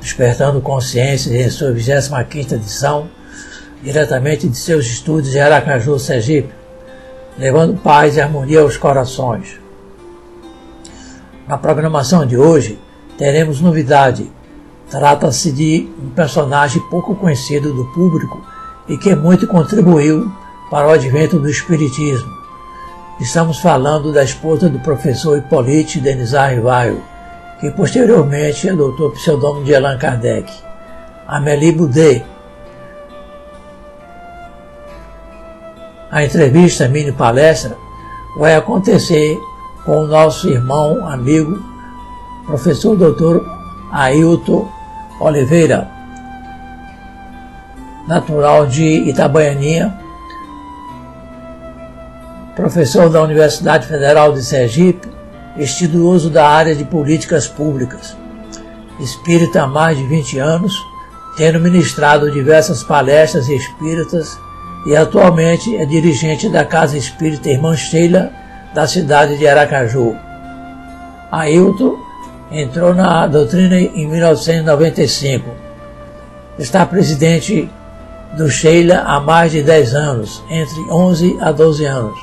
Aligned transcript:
Despertando 0.00 0.60
Consciências 0.60 1.34
em 1.34 1.50
sua 1.50 1.72
25ª 1.72 2.52
edição, 2.52 3.08
diretamente 3.82 4.48
de 4.48 4.56
seus 4.56 4.86
estúdios 4.86 5.34
em 5.34 5.40
Aracaju, 5.40 5.98
Sergipe, 5.98 6.52
levando 7.38 7.76
paz 7.76 8.16
e 8.16 8.20
harmonia 8.20 8.60
aos 8.60 8.76
corações. 8.76 9.60
Na 11.46 11.58
programação 11.58 12.26
de 12.26 12.36
hoje, 12.36 12.78
teremos 13.18 13.60
novidade. 13.60 14.30
Trata-se 14.88 15.52
de 15.52 15.88
um 16.02 16.10
personagem 16.10 16.82
pouco 16.88 17.14
conhecido 17.14 17.72
do 17.72 17.84
público 17.92 18.44
e 18.88 18.96
que 18.96 19.14
muito 19.14 19.46
contribuiu 19.46 20.32
para 20.70 20.88
o 20.88 20.90
advento 20.90 21.38
do 21.38 21.48
Espiritismo. 21.48 22.30
Estamos 23.20 23.58
falando 23.58 24.12
da 24.12 24.24
esposa 24.24 24.68
do 24.68 24.78
professor 24.80 25.38
Hippolyte 25.38 26.00
Denisard 26.00 26.54
Rivaio, 26.54 27.02
que 27.60 27.70
posteriormente 27.70 28.70
adotou 28.70 29.08
o 29.08 29.12
pseudônimo 29.12 29.64
de 29.64 29.74
Allan 29.74 29.98
Kardec, 29.98 30.50
Amélie 31.28 31.72
Boudet. 31.72 32.24
A 36.10 36.24
entrevista 36.24 36.88
mini 36.88 37.12
palestra 37.12 37.76
vai 38.38 38.54
acontecer 38.54 39.38
com 39.84 40.04
o 40.04 40.06
nosso 40.06 40.48
irmão, 40.48 41.06
amigo, 41.06 41.62
professor 42.46 42.96
doutor 42.96 43.46
Ailton 43.92 44.66
Oliveira, 45.20 45.86
natural 48.08 48.66
de 48.66 49.08
Itabaianinha, 49.08 49.96
professor 52.56 53.10
da 53.10 53.22
Universidade 53.22 53.86
Federal 53.86 54.32
de 54.32 54.42
Sergipe, 54.42 55.19
estudioso 55.56 56.30
da 56.30 56.48
área 56.48 56.74
de 56.74 56.84
políticas 56.84 57.46
públicas. 57.46 58.16
Espírita 59.00 59.62
há 59.62 59.66
mais 59.66 59.96
de 59.96 60.04
20 60.04 60.38
anos, 60.38 60.74
tendo 61.36 61.60
ministrado 61.60 62.30
diversas 62.30 62.82
palestras 62.82 63.48
espíritas 63.48 64.38
e 64.86 64.96
atualmente 64.96 65.76
é 65.76 65.84
dirigente 65.84 66.48
da 66.48 66.64
Casa 66.64 66.96
Espírita 66.96 67.48
Irmã 67.48 67.76
Sheila 67.76 68.30
da 68.74 68.86
cidade 68.86 69.36
de 69.36 69.46
Aracaju. 69.46 70.16
Ailton 71.30 71.96
entrou 72.50 72.94
na 72.94 73.26
doutrina 73.26 73.78
em 73.78 74.08
1995. 74.08 75.50
Está 76.58 76.84
presidente 76.84 77.70
do 78.36 78.48
Sheila 78.48 79.02
há 79.06 79.20
mais 79.20 79.52
de 79.52 79.62
10 79.62 79.94
anos, 79.94 80.42
entre 80.50 80.80
11 80.90 81.38
a 81.40 81.52
12 81.52 81.84
anos. 81.84 82.18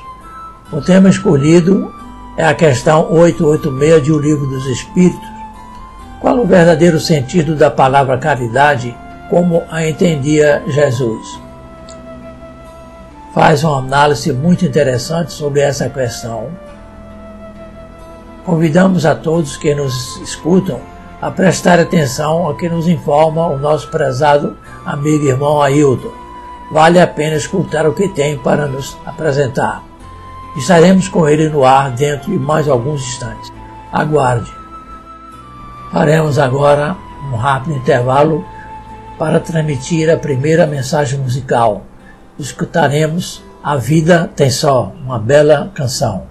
O 0.72 0.82
tema 0.82 1.10
escolhido 1.10 1.94
é 2.38 2.46
a 2.46 2.54
questão 2.54 3.12
886 3.12 4.04
de 4.04 4.12
O 4.12 4.20
Livro 4.20 4.46
dos 4.46 4.68
Espíritos. 4.68 5.28
Qual 6.22 6.38
o 6.38 6.46
verdadeiro 6.46 7.00
sentido 7.00 7.56
da 7.56 7.72
palavra 7.72 8.18
caridade, 8.18 8.96
como 9.30 9.64
a 9.70 9.88
entendia 9.88 10.64
Jesus? 10.68 11.40
Faz 13.34 13.64
uma 13.64 13.80
análise 13.80 14.32
muito 14.32 14.66
interessante 14.66 15.34
sobre 15.34 15.62
essa 15.62 15.90
questão. 15.90 16.50
Convidamos 18.46 19.06
a 19.06 19.16
todos 19.16 19.58
que 19.58 19.74
nos 19.74 20.18
escutam 20.22 20.80
a 21.20 21.32
prestar 21.32 21.80
atenção 21.80 22.46
ao 22.46 22.56
que 22.56 22.70
nos 22.70 22.88
informa 22.88 23.48
o 23.48 23.58
nosso 23.58 23.90
prezado 23.90 24.56
amigo 24.86 25.26
e 25.26 25.30
irmão 25.30 25.62
Ailton. 25.62 26.12
Vale 26.72 27.00
a 27.00 27.08
pena 27.08 27.36
escutar 27.36 27.88
o 27.88 27.94
que 27.94 28.08
tem 28.08 28.38
para 28.38 28.68
nos 28.68 28.96
apresentar. 29.06 29.87
Estaremos 30.58 31.08
com 31.08 31.30
ele 31.30 31.50
no 31.50 31.64
ar 31.64 31.92
dentro 31.92 32.32
de 32.32 32.40
mais 32.40 32.68
alguns 32.68 33.02
instantes. 33.02 33.54
Aguarde. 33.94 34.52
Faremos 35.92 36.40
agora 36.40 36.98
um 37.32 37.36
rápido 37.36 37.78
intervalo 37.78 38.44
para 39.20 39.40
transmitir 39.40 40.10
a 40.10 40.18
primeira 40.18 40.66
mensagem 40.66 41.20
musical. 41.20 41.84
Escutaremos 42.40 43.44
A 43.64 43.76
Vida 43.78 44.30
Tem 44.36 44.50
Só, 44.50 44.92
uma 45.04 45.20
bela 45.20 45.72
canção. 45.74 46.24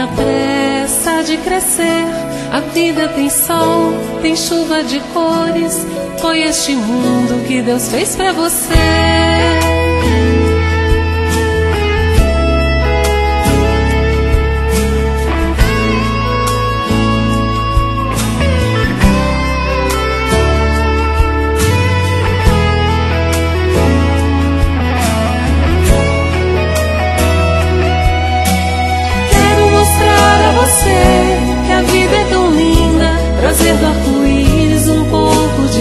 Tenha 0.00 0.06
pressa 0.08 1.22
de 1.22 1.36
crescer. 1.38 2.04
A 2.52 2.60
vida 2.60 3.08
tem 3.08 3.28
sol, 3.28 3.92
tem 4.22 4.34
chuva 4.36 4.82
de 4.82 5.00
cores 5.12 5.86
foi 6.20 6.42
este 6.42 6.74
mundo 6.74 7.46
que 7.46 7.62
Deus 7.62 7.88
fez 7.88 8.14
para 8.14 8.32
você. 8.32 9.29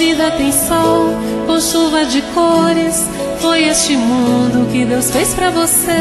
vida 0.00 0.30
tem 0.30 0.50
sol, 0.50 1.10
com 1.46 1.60
chuva 1.60 2.06
de 2.06 2.22
cores. 2.32 3.06
Foi 3.38 3.64
este 3.64 3.94
mundo 3.98 4.66
que 4.72 4.86
Deus 4.86 5.10
fez 5.10 5.34
para 5.34 5.50
você. 5.50 5.92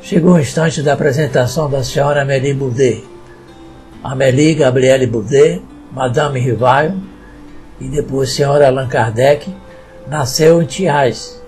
Chegou 0.00 0.34
o 0.34 0.40
instante 0.40 0.80
da 0.80 0.94
apresentação 0.94 1.68
da 1.68 1.82
senhora 1.82 2.22
Amélie 2.22 2.54
Boudet. 2.54 3.04
Amélie 4.02 4.54
Gabriele 4.54 5.06
Boudet, 5.06 5.60
Madame 5.94 6.40
Rivaio 6.40 7.00
e 7.80 7.88
depois 7.88 8.32
senhora 8.32 8.66
Allan 8.66 8.88
Kardec, 8.88 9.54
nasceu 10.08 10.60
em 10.60 10.66
Thiais, 10.66 11.40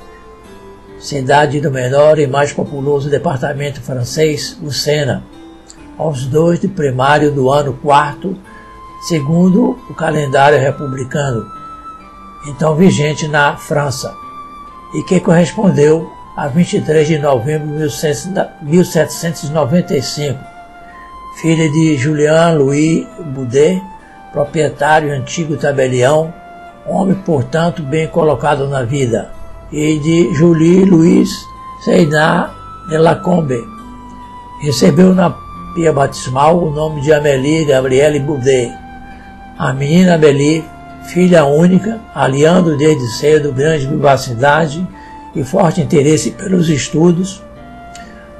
cidade 0.98 1.60
do 1.60 1.70
menor 1.70 2.18
e 2.18 2.26
mais 2.26 2.52
populoso 2.52 3.10
departamento 3.10 3.80
francês, 3.80 4.58
o 4.62 4.72
Sena, 4.72 5.24
aos 5.98 6.24
2 6.26 6.60
de 6.60 6.68
primário 6.68 7.32
do 7.32 7.50
ano 7.50 7.72
quarto, 7.74 8.36
segundo 9.08 9.78
o 9.90 9.94
calendário 9.94 10.58
republicano, 10.58 11.44
então 12.48 12.76
vigente 12.76 13.26
na 13.28 13.56
França, 13.56 14.14
e 14.94 15.02
que 15.02 15.18
correspondeu 15.20 16.08
a 16.36 16.46
23 16.48 17.08
de 17.08 17.18
novembro 17.18 17.68
de 17.68 17.84
1795, 18.62 20.38
filha 21.40 21.68
de 21.70 21.96
Julien 21.96 22.56
Louis 22.56 23.06
Boudet, 23.34 23.82
proprietário 24.32 25.12
antigo 25.12 25.56
tabelião, 25.56 26.32
homem, 26.86 27.14
portanto, 27.14 27.82
bem 27.82 28.06
colocado 28.08 28.68
na 28.68 28.82
vida, 28.82 29.30
e 29.72 29.98
de 29.98 30.34
Julie 30.34 30.84
Louis 30.84 31.28
Seinat 31.84 32.50
de 32.88 32.96
Lacombe. 32.96 33.58
Recebeu 34.62 35.14
na 35.14 35.34
pia 35.74 35.92
batismal 35.92 36.58
o 36.58 36.70
nome 36.70 37.00
de 37.00 37.12
Amélie 37.12 37.64
Gabrielle 37.64 38.20
Boudet. 38.20 38.72
A 39.58 39.72
menina 39.72 40.14
Amélie, 40.14 40.64
filha 41.04 41.44
única, 41.44 42.00
aliando 42.14 42.76
desde 42.76 43.06
cedo 43.08 43.52
grande 43.52 43.86
vivacidade 43.86 44.86
e 45.34 45.44
forte 45.44 45.80
interesse 45.80 46.30
pelos 46.30 46.68
estudos, 46.68 47.42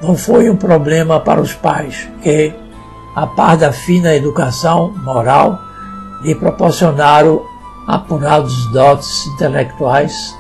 não 0.03 0.17
foi 0.17 0.49
um 0.49 0.57
problema 0.57 1.21
para 1.21 1.41
os 1.41 1.53
pais, 1.53 2.09
que, 2.23 2.53
a 3.15 3.27
par 3.27 3.57
da 3.57 3.73
fina 3.73 4.15
educação 4.15 4.95
moral, 5.03 5.61
lhe 6.23 6.35
proporcionaram 6.35 7.43
apurados 7.87 8.67
dotes 8.73 9.27
intelectuais. 9.27 10.35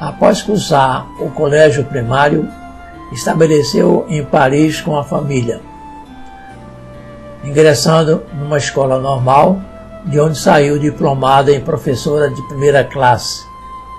Após 0.00 0.42
cursar 0.42 1.06
o 1.20 1.30
colégio 1.30 1.84
primário, 1.84 2.48
estabeleceu 3.12 4.04
em 4.08 4.24
Paris 4.24 4.80
com 4.80 4.96
a 4.96 5.04
família, 5.04 5.60
ingressando 7.44 8.22
numa 8.34 8.58
escola 8.58 8.98
normal, 8.98 9.58
de 10.04 10.20
onde 10.20 10.38
saiu 10.38 10.78
diplomada 10.78 11.52
em 11.52 11.60
professora 11.60 12.28
de 12.28 12.42
primeira 12.48 12.84
classe 12.84 13.54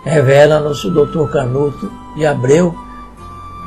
revela-nos 0.05 0.85
o 0.85 0.91
Dr. 0.91 1.31
Canuto 1.31 1.91
de 2.15 2.25
Abreu 2.25 2.73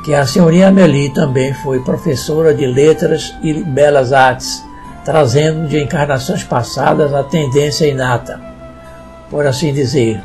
que 0.05 0.15
a 0.15 0.25
senhorinha 0.25 0.69
Amélie 0.69 1.13
também 1.13 1.53
foi 1.53 1.81
professora 1.81 2.53
de 2.53 2.65
letras 2.65 3.35
e 3.43 3.53
belas 3.61 4.13
artes, 4.13 4.63
trazendo 5.09 5.67
de 5.67 5.81
encarnações 5.81 6.43
passadas 6.43 7.11
a 7.15 7.23
tendência 7.23 7.87
inata, 7.87 8.39
por 9.27 9.43
assim 9.43 9.73
dizer, 9.73 10.21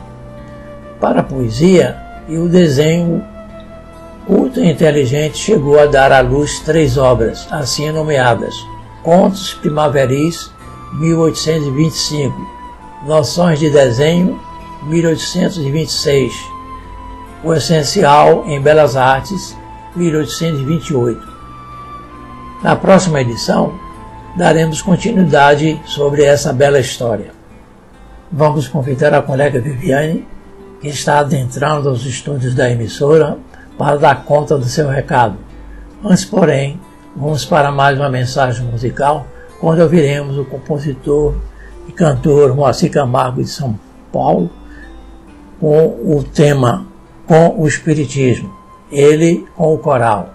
para 1.01 1.21
a 1.21 1.23
poesia 1.23 1.97
e 2.29 2.37
o 2.37 2.51
desenho 2.51 3.25
culto 4.27 4.61
e 4.61 4.71
inteligente 4.71 5.39
chegou 5.39 5.81
a 5.81 5.87
dar 5.87 6.13
à 6.13 6.21
luz 6.21 6.59
três 6.61 6.99
obras, 6.99 7.49
assim 7.51 7.91
nomeadas: 7.91 8.55
Contos 9.03 9.55
Primaveris, 9.55 10.51
1825, 10.93 12.37
Noções 13.07 13.59
de 13.59 13.71
Desenho, 13.71 14.39
1826. 14.83 16.35
O 17.43 17.55
Essencial 17.55 18.45
em 18.47 18.61
Belas 18.61 18.97
Artes, 18.99 19.57
1828. 19.97 21.27
Na 22.63 22.77
próxima 22.77 23.23
edição, 23.23 23.83
daremos 24.37 24.83
continuidade 24.83 25.81
sobre 25.85 26.25
essa 26.25 26.53
bela 26.53 26.81
história. 26.81 27.31
Vamos 28.31 28.67
convidar 28.67 29.15
a 29.15 29.23
colega 29.23 29.61
Viviane, 29.61 30.27
que 30.81 30.89
está 30.89 31.21
adentrando 31.21 31.91
os 31.91 32.05
estúdios 32.05 32.55
da 32.55 32.71
emissora, 32.71 33.39
para 33.79 33.97
dar 33.97 34.25
conta 34.25 34.59
do 34.59 34.65
seu 34.65 34.89
recado. 34.89 35.37
Antes, 36.05 36.25
porém, 36.25 36.81
vamos 37.15 37.45
para 37.45 37.71
mais 37.71 37.99
uma 37.99 38.09
mensagem 38.09 38.67
musical, 38.67 39.27
quando 39.61 39.81
ouviremos 39.81 40.37
o 40.37 40.45
compositor 40.45 41.35
e 41.89 41.93
cantor 41.93 42.55
Moacir 42.55 42.91
Camargo 42.91 43.43
de 43.43 43.49
São 43.49 43.79
Paulo, 44.13 44.51
com 45.61 45.87
o 46.05 46.25
tema 46.25 46.87
com 47.27 47.57
o 47.59 47.67
Espiritismo, 47.67 48.53
ele 48.91 49.47
com 49.57 49.73
o 49.73 49.79
coral. 49.79 50.35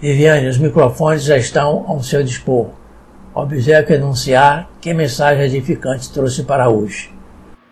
Viviane, 0.00 0.46
os 0.46 0.58
microfones 0.58 1.24
já 1.24 1.36
estão 1.36 1.84
ao 1.88 2.00
seu 2.04 2.22
dispor. 2.22 2.68
Obsequio 3.34 3.96
enunciar 3.96 4.70
que 4.80 4.94
mensagem 4.94 5.44
edificante 5.44 6.12
trouxe 6.12 6.44
para 6.44 6.68
hoje. 6.68 7.10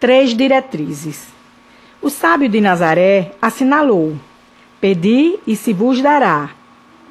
Três 0.01 0.37
diretrizes. 0.37 1.25
O 2.03 2.11
sábio 2.11 2.49
de 2.49 2.61
Nazaré 2.61 3.31
assinalou: 3.41 4.17
Pedi 4.81 5.39
e 5.47 5.55
se 5.55 5.73
vos 5.73 6.03
dará, 6.03 6.51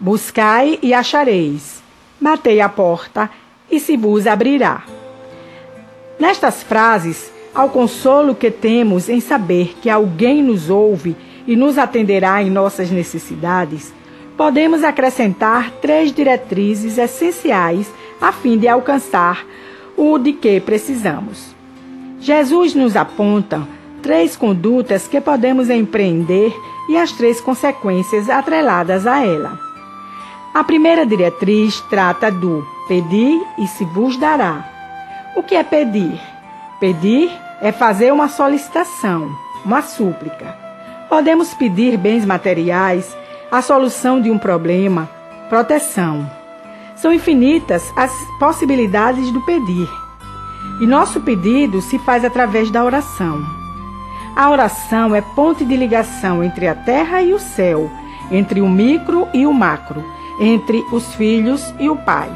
buscai 0.01 0.79
e 0.81 0.93
achareis, 0.93 1.81
batei 2.19 2.59
a 2.59 2.67
porta 2.67 3.29
e 3.71 3.79
se 3.79 3.95
vos 3.95 4.27
abrirá. 4.27 4.83
Nestas 6.19 6.61
frases, 6.61 7.31
ao 7.53 7.69
consolo 7.69 8.35
que 8.35 8.51
temos 8.51 9.07
em 9.07 9.21
saber 9.21 9.77
que 9.81 9.89
alguém 9.89 10.43
nos 10.43 10.69
ouve 10.69 11.15
e 11.47 11.55
nos 11.55 11.77
atenderá 11.77 12.43
em 12.43 12.49
nossas 12.49 12.91
necessidades, 12.91 13.93
podemos 14.37 14.83
acrescentar 14.83 15.71
três 15.81 16.11
diretrizes 16.11 16.97
essenciais 16.97 17.91
a 18.19 18.31
fim 18.31 18.57
de 18.57 18.67
alcançar 18.67 19.45
o 19.97 20.17
de 20.17 20.33
que 20.33 20.59
precisamos. 20.59 21.55
Jesus 22.19 22.73
nos 22.73 22.95
aponta 22.95 23.67
três 24.01 24.35
condutas 24.35 25.07
que 25.07 25.19
podemos 25.21 25.69
empreender 25.69 26.53
e 26.89 26.97
as 26.97 27.11
três 27.11 27.41
consequências 27.41 28.29
atreladas 28.29 29.07
a 29.07 29.25
ela. 29.25 29.59
A 30.53 30.63
primeira 30.63 31.05
diretriz 31.05 31.81
trata 31.89 32.31
do 32.31 32.65
pedir 32.87 33.41
e 33.57 33.67
se 33.67 33.83
vos 33.85 34.17
dará. 34.17 34.69
O 35.35 35.43
que 35.43 35.55
é 35.55 35.63
pedir? 35.63 36.19
Pedir 36.79 37.31
é 37.61 37.71
fazer 37.71 38.13
uma 38.13 38.29
solicitação, 38.29 39.29
uma 39.65 39.81
súplica. 39.81 40.57
Podemos 41.09 41.53
pedir 41.53 41.97
bens 41.97 42.25
materiais, 42.25 43.15
a 43.55 43.61
solução 43.61 44.19
de 44.19 44.29
um 44.29 44.37
problema, 44.37 45.09
proteção. 45.47 46.29
São 46.93 47.13
infinitas 47.13 47.89
as 47.95 48.11
possibilidades 48.37 49.31
do 49.31 49.39
pedir. 49.45 49.87
E 50.81 50.85
nosso 50.85 51.21
pedido 51.21 51.81
se 51.81 51.97
faz 51.99 52.25
através 52.25 52.69
da 52.69 52.83
oração. 52.83 53.41
A 54.35 54.49
oração 54.49 55.15
é 55.15 55.21
ponte 55.21 55.63
de 55.63 55.77
ligação 55.77 56.43
entre 56.43 56.67
a 56.67 56.75
terra 56.75 57.21
e 57.21 57.33
o 57.33 57.39
céu, 57.39 57.89
entre 58.29 58.59
o 58.59 58.67
micro 58.67 59.25
e 59.33 59.47
o 59.47 59.53
macro, 59.53 60.03
entre 60.37 60.83
os 60.91 61.15
filhos 61.15 61.73
e 61.79 61.89
o 61.89 61.95
pai. 61.95 62.29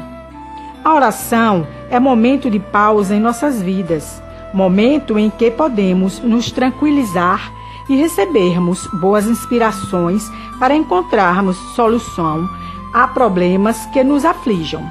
A 0.82 0.94
oração 0.94 1.66
é 1.90 2.00
momento 2.00 2.48
de 2.48 2.58
pausa 2.58 3.14
em 3.14 3.20
nossas 3.20 3.60
vidas, 3.60 4.22
momento 4.54 5.18
em 5.18 5.28
que 5.28 5.50
podemos 5.50 6.18
nos 6.20 6.50
tranquilizar 6.50 7.52
e 7.90 7.96
recebermos 7.96 8.86
boas 8.86 9.26
inspirações 9.26 10.30
para 10.60 10.76
encontrarmos 10.76 11.56
solução 11.74 12.48
a 12.94 13.08
problemas 13.08 13.84
que 13.86 14.04
nos 14.04 14.24
aflijam. 14.24 14.88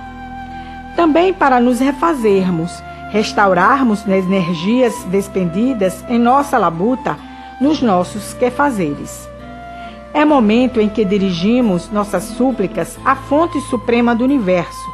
Também 0.97 1.33
para 1.33 1.61
nos 1.61 1.79
refazermos, 1.79 2.71
restaurarmos 3.09 4.01
as 4.01 4.25
energias 4.25 5.05
despendidas 5.05 6.03
em 6.09 6.19
nossa 6.19 6.57
labuta 6.57 7.17
nos 7.61 7.81
nossos 7.81 8.33
quefazeres. 8.33 9.29
É 10.13 10.25
momento 10.25 10.81
em 10.81 10.89
que 10.89 11.05
dirigimos 11.05 11.89
nossas 11.89 12.23
súplicas 12.23 12.99
à 13.05 13.15
fonte 13.15 13.61
suprema 13.61 14.13
do 14.13 14.25
universo, 14.25 14.89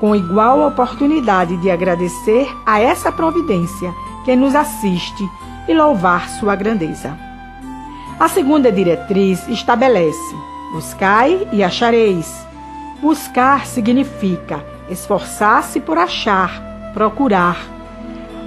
com 0.00 0.16
igual 0.16 0.66
oportunidade 0.66 1.58
de 1.58 1.70
agradecer 1.70 2.48
a 2.64 2.80
essa 2.80 3.12
providência 3.12 3.92
que 4.24 4.34
nos 4.34 4.54
assiste 4.54 5.28
e 5.68 5.74
louvar 5.74 6.30
sua 6.30 6.56
grandeza. 6.56 7.33
A 8.18 8.28
segunda 8.28 8.70
diretriz 8.70 9.46
estabelece: 9.48 10.34
buscai 10.72 11.48
e 11.52 11.64
achareis. 11.64 12.32
Buscar 13.00 13.66
significa 13.66 14.64
esforçar-se 14.88 15.80
por 15.80 15.98
achar, 15.98 16.62
procurar. 16.94 17.58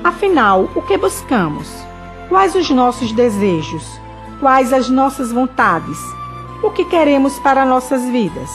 Afinal, 0.04 0.70
o 0.74 0.82
que 0.82 0.98
buscamos? 0.98 1.68
Quais 2.30 2.56
os 2.56 2.70
nossos 2.70 3.12
desejos? 3.12 3.84
Quais 4.40 4.72
as 4.72 4.90
nossas 4.90 5.32
vontades? 5.32 5.98
O 6.64 6.72
que 6.72 6.86
queremos 6.86 7.38
para 7.40 7.66
nossas 7.66 8.04
vidas? 8.06 8.50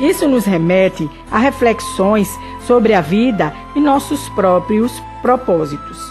Isso 0.00 0.26
nos 0.26 0.46
remete 0.46 1.10
a 1.30 1.38
reflexões 1.38 2.28
sobre 2.66 2.94
a 2.94 3.00
vida 3.00 3.54
e 3.76 3.80
nossos 3.80 4.28
próprios 4.30 4.92
propósitos. 5.20 6.09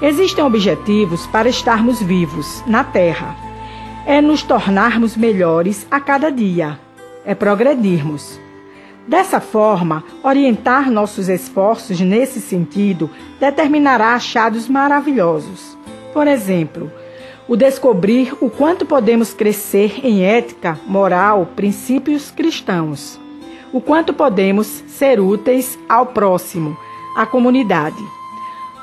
Existem 0.00 0.44
objetivos 0.44 1.26
para 1.26 1.48
estarmos 1.48 2.02
vivos 2.02 2.62
na 2.66 2.84
Terra. 2.84 3.34
É 4.04 4.20
nos 4.20 4.42
tornarmos 4.42 5.16
melhores 5.16 5.86
a 5.90 5.98
cada 5.98 6.30
dia. 6.30 6.78
É 7.24 7.34
progredirmos. 7.34 8.38
Dessa 9.08 9.40
forma, 9.40 10.04
orientar 10.22 10.90
nossos 10.90 11.30
esforços 11.30 11.98
nesse 11.98 12.42
sentido 12.42 13.08
determinará 13.40 14.14
achados 14.14 14.68
maravilhosos. 14.68 15.78
Por 16.12 16.28
exemplo, 16.28 16.92
o 17.48 17.56
descobrir 17.56 18.34
o 18.38 18.50
quanto 18.50 18.84
podemos 18.84 19.32
crescer 19.32 20.04
em 20.04 20.24
ética, 20.24 20.78
moral, 20.86 21.48
princípios 21.56 22.30
cristãos. 22.30 23.18
O 23.72 23.80
quanto 23.80 24.12
podemos 24.12 24.66
ser 24.86 25.20
úteis 25.20 25.78
ao 25.88 26.06
próximo, 26.06 26.76
à 27.16 27.24
comunidade 27.24 27.96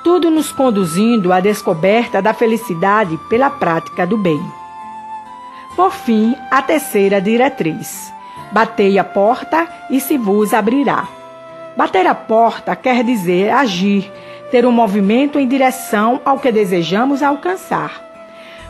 tudo 0.03 0.29
nos 0.29 0.51
conduzindo 0.51 1.31
à 1.31 1.39
descoberta 1.39 2.21
da 2.21 2.33
felicidade 2.33 3.17
pela 3.29 3.49
prática 3.49 4.05
do 4.05 4.17
bem. 4.17 4.41
Por 5.75 5.91
fim, 5.91 6.35
a 6.51 6.61
terceira 6.61 7.21
diretriz: 7.21 8.13
Batei 8.51 8.99
a 8.99 9.03
porta 9.03 9.67
e 9.89 9.99
se 9.99 10.17
vos 10.17 10.53
abrirá. 10.53 11.07
Bater 11.75 12.05
a 12.05 12.13
porta 12.13 12.75
quer 12.75 13.03
dizer 13.03 13.49
agir, 13.49 14.11
ter 14.51 14.65
um 14.65 14.71
movimento 14.71 15.39
em 15.39 15.47
direção 15.47 16.21
ao 16.23 16.37
que 16.37 16.51
desejamos 16.51 17.23
alcançar. 17.23 17.99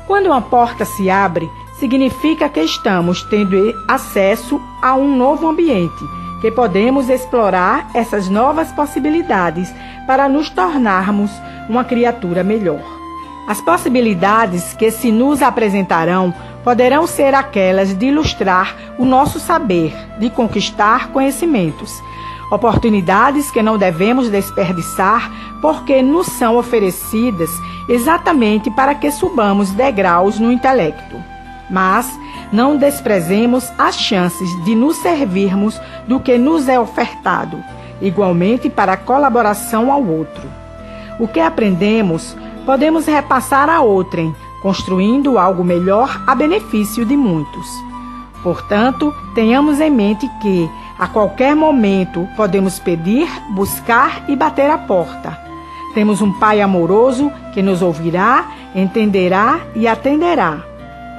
Quando 0.08 0.28
uma 0.28 0.42
porta 0.42 0.86
se 0.86 1.10
abre, 1.10 1.50
significa 1.78 2.48
que 2.48 2.62
estamos 2.62 3.24
tendo 3.24 3.74
acesso 3.88 4.62
a 4.82 4.96
um 4.96 5.18
novo 5.18 5.48
ambiente, 5.48 6.04
que 6.44 6.52
podemos 6.52 7.08
explorar 7.08 7.88
essas 7.94 8.28
novas 8.28 8.70
possibilidades 8.74 9.74
para 10.06 10.28
nos 10.28 10.50
tornarmos 10.50 11.32
uma 11.70 11.86
criatura 11.86 12.44
melhor. 12.44 12.84
As 13.48 13.62
possibilidades 13.62 14.74
que 14.74 14.92
se 14.92 15.10
nos 15.10 15.42
apresentarão 15.42 16.34
poderão 16.62 17.08
ser 17.08 17.34
aquelas 17.34 17.98
de 17.98 18.08
ilustrar 18.08 18.76
o 18.98 19.06
nosso 19.06 19.40
saber, 19.40 19.96
de 20.20 20.30
conquistar 20.30 21.14
conhecimentos, 21.14 22.04
oportunidades 22.52 23.50
que 23.50 23.64
não 23.64 23.78
devemos 23.78 24.30
desperdiçar 24.30 25.32
porque 25.62 26.02
nos 26.02 26.28
são 26.28 26.58
oferecidas 26.58 27.52
exatamente 27.88 28.70
para 28.70 28.94
que 28.94 29.10
subamos 29.12 29.72
degraus 29.72 30.38
no 30.42 30.52
intelecto. 30.52 31.33
Mas 31.70 32.08
não 32.52 32.78
desprezemos 32.78 33.72
as 33.78 33.96
chances 33.96 34.50
de 34.64 34.76
nos 34.76 34.98
servirmos 34.98 35.80
do 36.08 36.20
que 36.20 36.38
nos 36.38 36.68
é 36.68 36.80
ofertado 36.80 37.58
igualmente 38.04 38.70
para 38.70 38.94
a 38.94 38.98
colaboração 38.98 39.92
ao 39.92 40.04
outro. 40.04 40.44
O 41.20 41.28
que 41.28 41.40
aprendemos, 41.40 42.36
podemos 42.66 43.06
repassar 43.06 43.70
a 43.70 43.82
outrem, 43.82 44.36
construindo 44.62 45.38
algo 45.38 45.64
melhor 45.64 46.22
a 46.28 46.36
benefício 46.36 47.06
de 47.06 47.16
muitos. 47.16 47.68
Portanto, 48.44 49.14
tenhamos 49.34 49.80
em 49.80 49.90
mente 49.90 50.30
que, 50.42 50.70
a 51.00 51.08
qualquer 51.08 51.56
momento, 51.56 52.28
podemos 52.36 52.78
pedir, 52.78 53.30
buscar 53.52 54.26
e 54.28 54.36
bater 54.36 54.70
a 54.70 54.78
porta. 54.78 55.40
Temos 55.94 56.22
um 56.22 56.34
Pai 56.40 56.60
amoroso 56.60 57.32
que 57.54 57.62
nos 57.62 57.82
ouvirá, 57.82 58.46
entenderá 58.76 59.60
e 59.76 59.88
atenderá. 59.88 60.73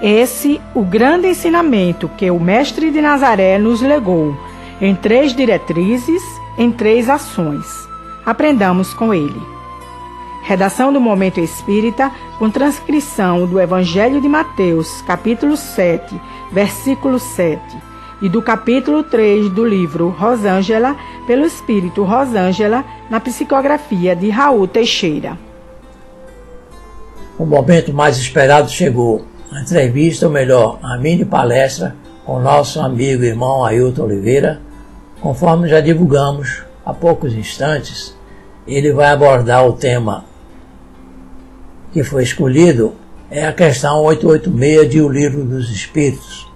Esse 0.07 0.61
o 0.75 0.83
grande 0.85 1.29
ensinamento 1.29 2.11
que 2.11 2.31
o 2.31 2.39
Mestre 2.39 2.91
de 2.91 3.01
Nazaré 3.01 3.57
nos 3.57 3.81
legou, 3.81 4.37
em 4.79 4.95
três 4.95 5.35
diretrizes 5.35 6.23
em 6.59 6.71
três 6.71 7.09
ações. 7.09 7.89
Aprendamos 8.27 8.93
com 8.93 9.15
ele. 9.15 9.41
Redação 10.43 10.93
do 10.93 11.01
Momento 11.01 11.41
Espírita 11.41 12.13
com 12.39 12.51
transcrição 12.51 13.47
do 13.47 13.59
Evangelho 13.59 14.21
de 14.21 14.29
Mateus, 14.29 15.01
capítulo 15.07 15.57
7, 15.57 16.21
versículo 16.53 17.19
7, 17.19 17.59
e 18.21 18.29
do 18.29 18.43
capítulo 18.43 19.05
3 19.05 19.49
do 19.49 19.65
livro 19.65 20.11
Rosângela, 20.11 20.99
pelo 21.27 21.47
Espírito 21.47 22.03
Rosângela, 22.03 22.85
na 23.09 23.21
psicografia 23.21 24.15
de 24.15 24.29
Raul 24.29 24.69
Teixeira. 24.69 25.39
O 27.39 27.47
momento 27.47 27.91
mais 27.95 28.19
esperado 28.19 28.69
chegou. 28.69 29.33
A 29.55 29.61
entrevista, 29.61 30.27
ou 30.27 30.33
melhor, 30.33 30.81
a 30.83 30.99
mini 30.99 31.25
palestra 31.25 31.95
com 32.27 32.41
nosso 32.41 32.81
amigo 32.81 33.23
e 33.23 33.29
irmão 33.29 33.65
Ailton 33.65 34.03
Oliveira, 34.03 34.61
conforme 35.21 35.69
já 35.69 35.81
divulgamos 35.81 36.65
há 36.85 36.93
poucos 36.93 37.33
instantes, 37.33 38.17
ele 38.67 38.93
vai 38.93 39.13
abordar 39.13 39.65
o 39.65 39.75
tema 39.75 40.25
que 41.93 42.03
foi 42.03 42.25
escolhido 42.25 42.97
é 43.31 43.47
a 43.47 43.53
questão 43.53 44.03
886 44.03 44.91
de 44.91 45.01
O 45.01 45.09
Livro 45.09 45.45
dos 45.45 45.71
Espíritos. 45.71 46.51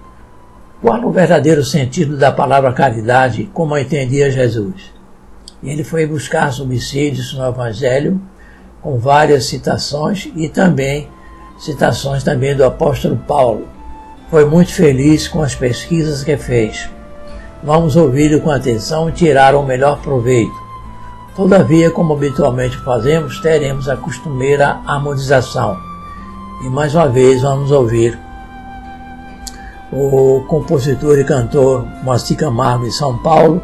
Qual 0.81 1.01
o 1.05 1.11
verdadeiro 1.11 1.63
sentido 1.63 2.17
da 2.17 2.33
palavra 2.33 2.73
caridade, 2.73 3.49
como 3.53 3.77
entendia 3.77 4.29
Jesus? 4.29 4.93
Ele 5.63 5.85
foi 5.85 6.05
buscar 6.05 6.51
subsídios 6.51 7.33
no 7.33 7.47
Evangelho 7.47 8.21
com 8.81 8.99
várias 8.99 9.45
citações 9.45 10.29
e 10.35 10.49
também 10.49 11.07
citações 11.59 12.23
também 12.23 12.55
do 12.55 12.63
apóstolo 12.63 13.17
Paulo. 13.17 13.67
Foi 14.29 14.45
muito 14.45 14.73
feliz 14.73 15.27
com 15.27 15.43
as 15.43 15.53
pesquisas 15.53 16.23
que 16.23 16.37
fez. 16.37 16.89
Vamos 17.61 17.95
ouvi-lo 17.95 18.39
com 18.39 18.49
atenção 18.49 19.09
e 19.09 19.11
tirar 19.11 19.53
o 19.53 19.63
melhor 19.63 19.99
proveito. 19.99 20.69
Todavia, 21.35 21.91
como 21.91 22.13
habitualmente 22.13 22.77
fazemos, 22.77 23.39
teremos 23.41 23.89
a 23.89 23.97
costumeira 23.97 24.79
harmonização. 24.85 25.77
E 26.63 26.69
mais 26.69 26.95
uma 26.95 27.07
vez 27.07 27.41
vamos 27.41 27.71
ouvir 27.71 28.17
o 29.91 30.43
compositor 30.47 31.17
e 31.17 31.23
cantor 31.23 31.85
Moacir 32.03 32.37
Camargo 32.37 32.85
de 32.85 32.91
São 32.91 33.17
Paulo, 33.17 33.61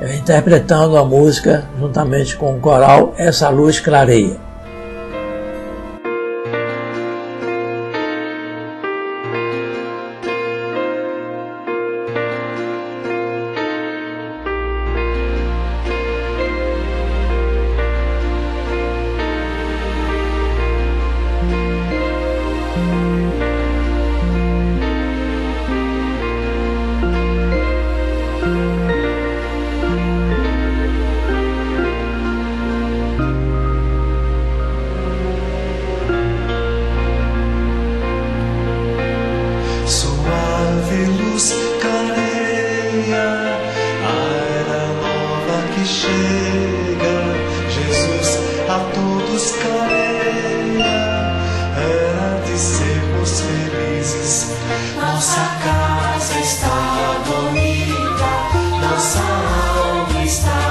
eh, 0.00 0.16
interpretando 0.16 0.96
a 0.96 1.04
música 1.04 1.64
juntamente 1.78 2.36
com 2.36 2.56
o 2.56 2.60
coral 2.60 3.14
Essa 3.16 3.48
Luz 3.48 3.80
Clareia. 3.80 4.47
nossa 59.08 60.22
está. 60.24 60.67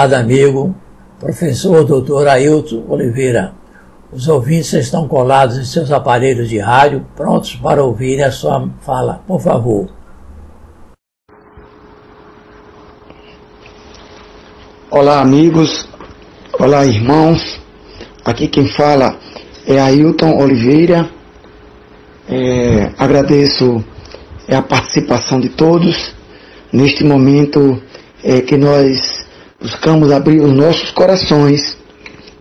Prezado 0.00 0.14
amigo, 0.14 0.74
professor 1.18 1.84
doutor 1.84 2.26
Ailton 2.26 2.84
Oliveira. 2.88 3.52
Os 4.10 4.28
ouvintes 4.28 4.72
estão 4.72 5.06
colados 5.06 5.58
em 5.58 5.64
seus 5.64 5.92
aparelhos 5.92 6.48
de 6.48 6.58
rádio, 6.58 7.04
prontos 7.14 7.54
para 7.56 7.84
ouvir 7.84 8.22
a 8.22 8.32
sua 8.32 8.66
fala. 8.80 9.20
Por 9.26 9.38
favor. 9.40 9.90
Olá, 14.90 15.20
amigos. 15.20 15.86
Olá, 16.58 16.86
irmãos. 16.86 17.60
Aqui 18.24 18.48
quem 18.48 18.68
fala 18.68 19.16
é 19.66 19.78
Ailton 19.78 20.38
Oliveira. 20.38 21.10
É, 22.26 22.90
agradeço 22.96 23.84
a 24.48 24.62
participação 24.62 25.38
de 25.38 25.50
todos 25.50 26.14
neste 26.72 27.04
momento 27.04 27.80
é, 28.24 28.40
que 28.40 28.56
nós 28.56 29.29
buscamos 29.60 30.10
abrir 30.10 30.40
os 30.40 30.52
nossos 30.52 30.90
corações 30.90 31.76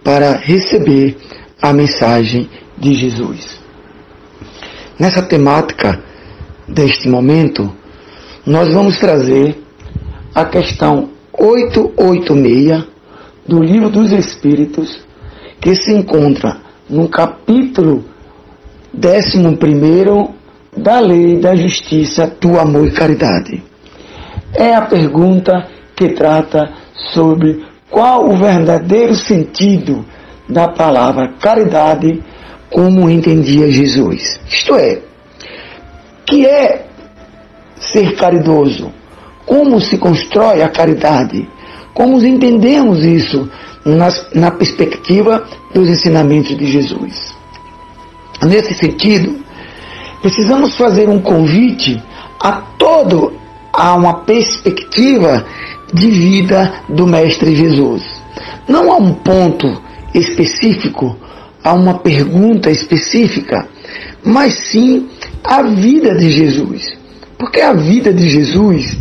para 0.03 0.37
receber 0.37 1.17
a 1.61 1.73
mensagem 1.73 2.49
de 2.77 2.95
Jesus. 2.95 3.59
Nessa 4.97 5.21
temática 5.21 6.01
deste 6.67 7.09
momento, 7.09 7.73
nós 8.45 8.73
vamos 8.73 8.97
trazer 8.99 9.61
a 10.33 10.45
questão 10.45 11.09
886 11.33 12.85
do 13.47 13.61
Livro 13.61 13.89
dos 13.89 14.11
Espíritos, 14.11 15.01
que 15.59 15.75
se 15.75 15.93
encontra 15.93 16.57
no 16.89 17.09
capítulo 17.09 18.05
11 18.95 20.29
da 20.75 20.99
Lei 20.99 21.37
da 21.37 21.55
Justiça 21.55 22.27
do 22.39 22.59
Amor 22.59 22.87
e 22.87 22.91
Caridade. 22.91 23.63
É 24.53 24.73
a 24.73 24.81
pergunta 24.81 25.67
que 25.95 26.09
trata 26.09 26.78
sobre 27.13 27.63
qual 27.89 28.29
o 28.29 28.37
verdadeiro 28.37 29.15
sentido 29.15 30.05
da 30.47 30.67
palavra 30.67 31.33
caridade 31.39 32.21
como 32.69 33.09
entendia 33.09 33.69
Jesus. 33.69 34.39
Isto 34.47 34.75
é, 34.75 34.99
que 36.25 36.45
é 36.45 36.85
ser 37.79 38.15
caridoso? 38.15 38.91
Como 39.45 39.81
se 39.81 39.97
constrói 39.97 40.61
a 40.61 40.69
caridade? 40.69 41.47
Como 41.93 42.23
entendemos 42.23 43.03
isso 43.03 43.49
nas, 43.83 44.27
na 44.33 44.51
perspectiva 44.51 45.43
dos 45.73 45.89
ensinamentos 45.89 46.55
de 46.55 46.65
Jesus? 46.71 47.35
Nesse 48.43 48.73
sentido, 48.75 49.35
precisamos 50.21 50.75
fazer 50.77 51.09
um 51.09 51.19
convite 51.19 52.01
a 52.39 52.53
todo 52.77 53.33
a 53.73 53.95
uma 53.95 54.21
perspectiva 54.21 55.45
de 55.93 56.09
vida 56.09 56.73
do 56.89 57.05
Mestre 57.07 57.55
Jesus. 57.55 58.03
Não 58.67 58.91
a 58.91 58.97
um 58.97 59.13
ponto 59.13 59.81
específico, 60.13 61.17
a 61.63 61.73
uma 61.73 61.95
pergunta 61.99 62.69
específica, 62.69 63.67
mas 64.23 64.53
sim 64.69 65.07
a 65.43 65.61
vida 65.61 66.15
de 66.15 66.29
Jesus. 66.29 66.97
Porque 67.37 67.61
a 67.61 67.73
vida 67.73 68.13
de 68.13 68.29
Jesus, 68.29 68.97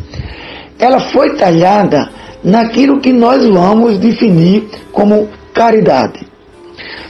ela 0.79 1.01
foi 1.11 1.35
talhada 1.37 2.11
naquilo 2.43 3.01
que 3.01 3.13
nós 3.13 3.45
vamos 3.47 3.99
definir 3.99 4.69
como 4.93 5.29
caridade. 5.53 6.27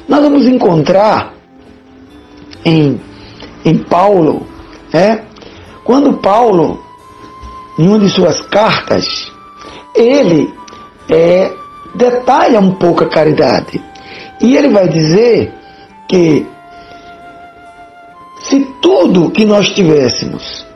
Nós 0.08 0.22
vamos 0.22 0.46
encontrar 0.46 1.34
em, 2.64 2.98
em 3.64 3.76
Paulo, 3.76 4.46
é, 4.92 5.20
quando 5.84 6.14
Paulo, 6.14 6.82
em 7.78 7.86
uma 7.86 7.98
de 7.98 8.08
suas 8.08 8.40
cartas, 8.42 9.30
ele 9.94 10.52
é, 11.08 11.52
detalha 11.94 12.60
um 12.60 12.72
pouco 12.72 13.04
a 13.04 13.08
caridade. 13.08 13.82
E 14.40 14.56
ele 14.56 14.68
vai 14.68 14.88
dizer 14.88 15.52
que 16.08 16.46
se 18.48 18.60
tudo 18.80 19.30
que 19.30 19.44
nós 19.44 19.68
tivéssemos, 19.70 20.66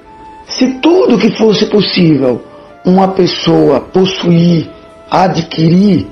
se 0.47 0.67
tudo 0.81 1.19
que 1.19 1.31
fosse 1.31 1.67
possível, 1.67 2.43
uma 2.85 3.09
pessoa 3.09 3.81
possuir, 3.81 4.69
adquirir, 5.11 6.07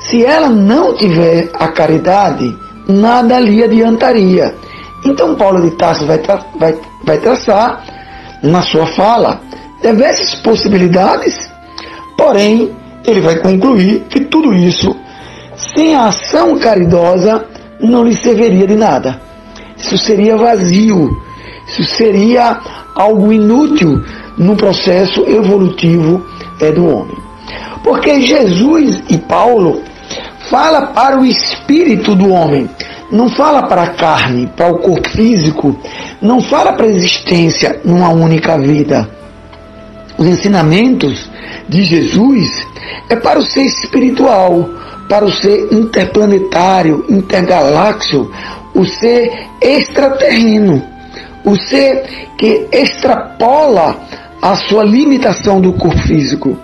se 0.00 0.24
ela 0.24 0.48
não 0.48 0.94
tiver 0.94 1.50
a 1.54 1.68
caridade, 1.68 2.44
nada 2.88 3.38
lhe 3.38 3.62
adiantaria. 3.62 4.54
Então 5.04 5.34
Paulo 5.36 5.62
de 5.62 5.76
Tarso 5.76 6.06
vai, 6.06 6.18
tra 6.18 6.44
vai, 6.58 6.76
vai 7.04 7.18
traçar 7.18 7.84
na 8.42 8.62
sua 8.62 8.86
fala 8.86 9.40
diversas 9.80 10.34
possibilidades, 10.36 11.47
porém 12.18 12.70
ele 13.06 13.20
vai 13.20 13.36
concluir 13.36 14.00
que 14.10 14.20
tudo 14.20 14.52
isso, 14.52 14.94
sem 15.56 15.94
a 15.94 16.08
ação 16.08 16.58
caridosa, 16.58 17.46
não 17.80 18.04
lhe 18.04 18.16
serviria 18.16 18.66
de 18.66 18.74
nada. 18.74 19.20
Isso 19.78 19.96
seria 19.96 20.36
vazio, 20.36 21.08
isso 21.68 21.84
seria 21.84 22.60
algo 22.94 23.32
inútil 23.32 24.02
no 24.36 24.56
processo 24.56 25.24
evolutivo 25.28 26.26
é, 26.60 26.72
do 26.72 26.86
homem. 26.86 27.16
Porque 27.84 28.20
Jesus 28.20 29.00
e 29.08 29.16
Paulo 29.16 29.80
fala 30.50 30.88
para 30.88 31.18
o 31.18 31.24
espírito 31.24 32.16
do 32.16 32.30
homem, 32.30 32.68
não 33.12 33.30
fala 33.30 33.62
para 33.62 33.82
a 33.82 33.90
carne, 33.90 34.50
para 34.56 34.72
o 34.72 34.78
corpo 34.78 35.08
físico, 35.10 35.78
não 36.20 36.42
fala 36.42 36.72
para 36.72 36.86
a 36.86 36.90
existência 36.90 37.80
numa 37.84 38.08
única 38.08 38.58
vida. 38.58 39.08
Os 40.18 40.26
ensinamentos 40.26 41.27
de 41.68 41.84
Jesus 41.84 42.66
é 43.08 43.16
para 43.16 43.38
o 43.38 43.44
ser 43.44 43.62
espiritual, 43.62 44.68
para 45.08 45.24
o 45.24 45.32
ser 45.32 45.72
interplanetário, 45.72 47.04
intergaláxio, 47.08 48.30
o 48.74 48.84
ser 48.84 49.46
extraterreno, 49.60 50.82
o 51.44 51.56
ser 51.56 52.28
que 52.36 52.68
extrapola 52.72 53.96
a 54.40 54.54
sua 54.56 54.84
limitação 54.84 55.60
do 55.60 55.72
corpo 55.72 55.98
físico. 56.02 56.56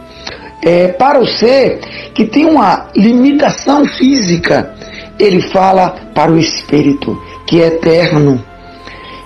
É, 0.62 0.88
para 0.88 1.20
o 1.20 1.26
ser 1.26 1.80
que 2.14 2.24
tem 2.24 2.46
uma 2.46 2.88
limitação 2.94 3.84
física, 3.84 4.74
ele 5.18 5.42
fala 5.42 5.94
para 6.14 6.30
o 6.30 6.38
espírito, 6.38 7.20
que 7.46 7.60
é 7.60 7.66
eterno, 7.66 8.42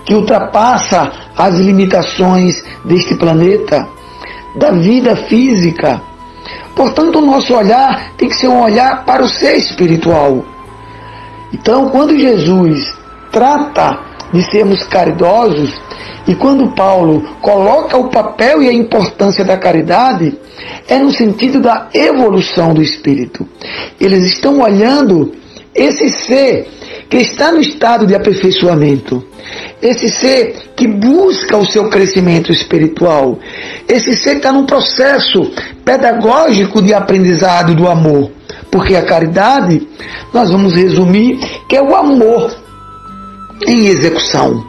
que 0.05 0.13
ultrapassa 0.13 1.11
as 1.37 1.55
limitações 1.55 2.61
deste 2.83 3.15
planeta, 3.15 3.87
da 4.55 4.71
vida 4.71 5.15
física. 5.15 6.01
Portanto, 6.75 7.19
o 7.19 7.25
nosso 7.25 7.53
olhar 7.53 8.13
tem 8.17 8.29
que 8.29 8.35
ser 8.35 8.47
um 8.47 8.61
olhar 8.61 9.03
para 9.05 9.23
o 9.23 9.27
ser 9.27 9.57
espiritual. 9.57 10.45
Então, 11.53 11.89
quando 11.89 12.17
Jesus 12.17 12.93
trata 13.31 13.99
de 14.31 14.41
sermos 14.49 14.83
caridosos, 14.83 15.73
e 16.27 16.35
quando 16.35 16.75
Paulo 16.75 17.21
coloca 17.41 17.97
o 17.97 18.09
papel 18.09 18.61
e 18.61 18.69
a 18.69 18.73
importância 18.73 19.43
da 19.43 19.57
caridade, 19.57 20.37
é 20.87 20.99
no 20.99 21.11
sentido 21.11 21.59
da 21.59 21.87
evolução 21.91 22.73
do 22.73 22.83
espírito. 22.83 23.47
Eles 23.99 24.23
estão 24.25 24.61
olhando 24.61 25.33
esse 25.73 26.09
ser 26.09 26.67
que 27.09 27.17
está 27.17 27.51
no 27.51 27.59
estado 27.59 28.05
de 28.05 28.13
aperfeiçoamento, 28.13 29.23
esse 29.81 30.09
ser 30.09 30.71
que 30.75 30.87
busca 30.87 31.57
o 31.57 31.65
seu 31.65 31.89
crescimento 31.89 32.51
espiritual, 32.51 33.39
esse 33.87 34.15
ser 34.15 34.31
que 34.31 34.37
está 34.37 34.51
num 34.51 34.65
processo 34.65 35.51
pedagógico 35.83 36.81
de 36.81 36.93
aprendizado 36.93 37.73
do 37.73 37.87
amor. 37.87 38.31
Porque 38.69 38.95
a 38.95 39.01
caridade, 39.01 39.87
nós 40.31 40.51
vamos 40.51 40.75
resumir, 40.75 41.39
que 41.67 41.75
é 41.75 41.81
o 41.81 41.95
amor 41.95 42.55
em 43.65 43.87
execução. 43.87 44.63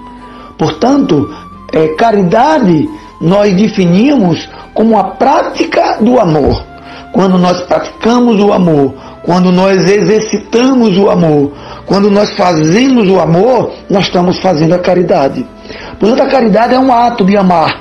Portanto, 0.56 1.28
é, 1.72 1.88
caridade 1.88 2.88
nós 3.20 3.52
definimos 3.52 4.48
como 4.72 4.98
a 4.98 5.04
prática 5.04 5.98
do 6.00 6.18
amor. 6.18 6.64
Quando 7.12 7.36
nós 7.38 7.60
praticamos 7.62 8.40
o 8.40 8.52
amor, 8.52 8.94
quando 9.22 9.52
nós 9.52 9.88
exercitamos 9.88 10.96
o 10.96 11.10
amor, 11.10 11.52
quando 11.86 12.10
nós 12.10 12.30
fazemos 12.36 13.08
o 13.08 13.20
amor, 13.20 13.72
nós 13.88 14.04
estamos 14.06 14.38
fazendo 14.40 14.74
a 14.74 14.78
caridade. 14.78 15.46
Portanto, 15.98 16.22
a 16.22 16.30
caridade 16.30 16.74
é 16.74 16.78
um 16.78 16.92
ato 16.92 17.24
de 17.24 17.36
amar, 17.36 17.80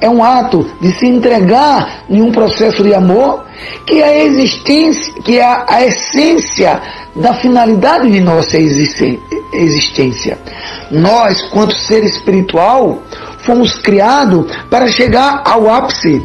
é 0.00 0.08
um 0.08 0.22
ato 0.22 0.66
de 0.80 0.92
se 0.92 1.06
entregar 1.06 2.04
em 2.08 2.20
um 2.20 2.30
processo 2.30 2.82
de 2.82 2.92
amor 2.94 3.44
que 3.86 4.00
é 4.00 4.04
a 4.04 4.24
existência, 4.24 5.14
que 5.22 5.38
é 5.38 5.44
a, 5.44 5.82
essência 5.84 6.80
da 7.16 7.34
finalidade 7.34 8.10
de 8.10 8.20
nossa 8.20 8.58
existência. 8.58 10.38
Nós, 10.90 11.42
quanto 11.50 11.74
ser 11.76 12.04
espiritual, 12.04 13.02
fomos 13.40 13.78
criados 13.78 14.46
para 14.68 14.88
chegar 14.88 15.42
ao 15.44 15.70
ápice, 15.70 16.22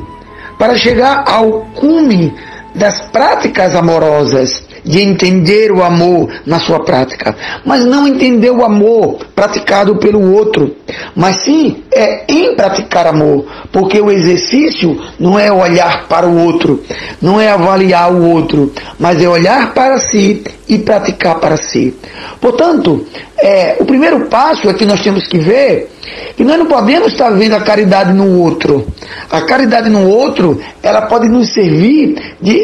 para 0.58 0.76
chegar 0.76 1.24
ao 1.28 1.62
cume 1.76 2.34
das 2.76 3.02
práticas 3.12 3.76
amorosas, 3.76 4.70
de 4.84 5.02
entender 5.02 5.72
o 5.72 5.84
amor 5.84 6.30
na 6.46 6.60
sua 6.60 6.80
prática, 6.84 7.36
mas 7.66 7.86
não 7.86 8.08
entender 8.08 8.50
o 8.50 8.64
amor 8.64 9.20
praticado 9.36 9.98
pelo 9.98 10.34
outro, 10.34 10.76
mas 11.16 11.44
sim 11.44 11.84
é 11.92 12.24
em 12.28 12.56
praticar 12.56 13.08
amor, 13.08 13.46
porque 13.72 14.00
o 14.00 14.12
exercício 14.12 15.00
não 15.20 15.38
é 15.38 15.52
olhar 15.52 16.08
para 16.08 16.28
o 16.28 16.38
outro, 16.44 16.84
não 17.22 17.40
é 17.40 17.50
avaliar 17.50 18.12
o 18.12 18.30
outro, 18.30 18.72
mas 18.98 19.22
é 19.22 19.28
olhar 19.28 19.74
para 19.74 20.00
si 20.00 20.44
e 20.68 20.78
praticar 20.78 21.40
para 21.40 21.58
si. 21.58 21.96
Portanto, 22.40 23.06
é, 23.38 23.78
o 23.80 23.86
primeiro 23.86 24.22
passo 24.28 24.70
é 24.70 24.74
que 24.74 24.86
nós 24.86 25.02
temos 25.02 25.28
que 25.28 25.38
ver 25.38 25.90
que 26.36 26.44
nós 26.44 26.58
não 26.58 26.66
podemos 26.66 27.12
estar 27.12 27.30
vendo 27.32 27.54
a 27.54 27.62
caridade 27.62 28.14
no 28.14 28.40
outro. 28.40 28.88
A 29.30 29.42
caridade 29.42 29.90
no 29.90 30.08
outro, 30.08 30.60
ela 30.82 31.04
pode 31.04 31.28
nos 31.28 31.54
servir 31.54 32.36
de 32.42 32.59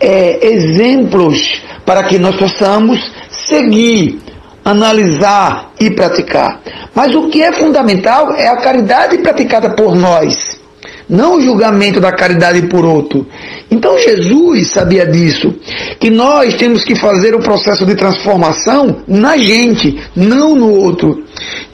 é, 0.00 0.46
exemplos 0.46 1.62
para 1.84 2.04
que 2.04 2.18
nós 2.18 2.36
possamos 2.36 2.98
seguir, 3.30 4.20
analisar 4.64 5.72
e 5.80 5.90
praticar. 5.90 6.60
Mas 6.94 7.14
o 7.14 7.28
que 7.28 7.42
é 7.42 7.52
fundamental 7.52 8.32
é 8.34 8.48
a 8.48 8.56
caridade 8.56 9.18
praticada 9.18 9.70
por 9.70 9.94
nós 9.94 10.61
não 11.08 11.36
o 11.36 11.40
julgamento 11.40 12.00
da 12.00 12.12
caridade 12.12 12.62
por 12.68 12.84
outro. 12.84 13.26
Então 13.70 13.98
Jesus 13.98 14.70
sabia 14.70 15.06
disso, 15.06 15.54
que 15.98 16.10
nós 16.10 16.54
temos 16.54 16.84
que 16.84 16.94
fazer 16.94 17.34
o 17.34 17.40
processo 17.40 17.84
de 17.86 17.94
transformação 17.94 19.02
na 19.06 19.36
gente, 19.36 20.00
não 20.14 20.54
no 20.54 20.70
outro. 20.70 21.24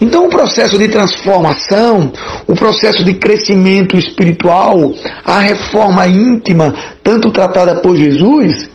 Então 0.00 0.26
o 0.26 0.30
processo 0.30 0.78
de 0.78 0.88
transformação, 0.88 2.12
o 2.46 2.54
processo 2.54 3.04
de 3.04 3.14
crescimento 3.14 3.96
espiritual, 3.96 4.92
a 5.24 5.40
reforma 5.40 6.06
íntima, 6.06 6.74
tanto 7.02 7.30
tratada 7.30 7.76
por 7.76 7.96
Jesus, 7.96 8.68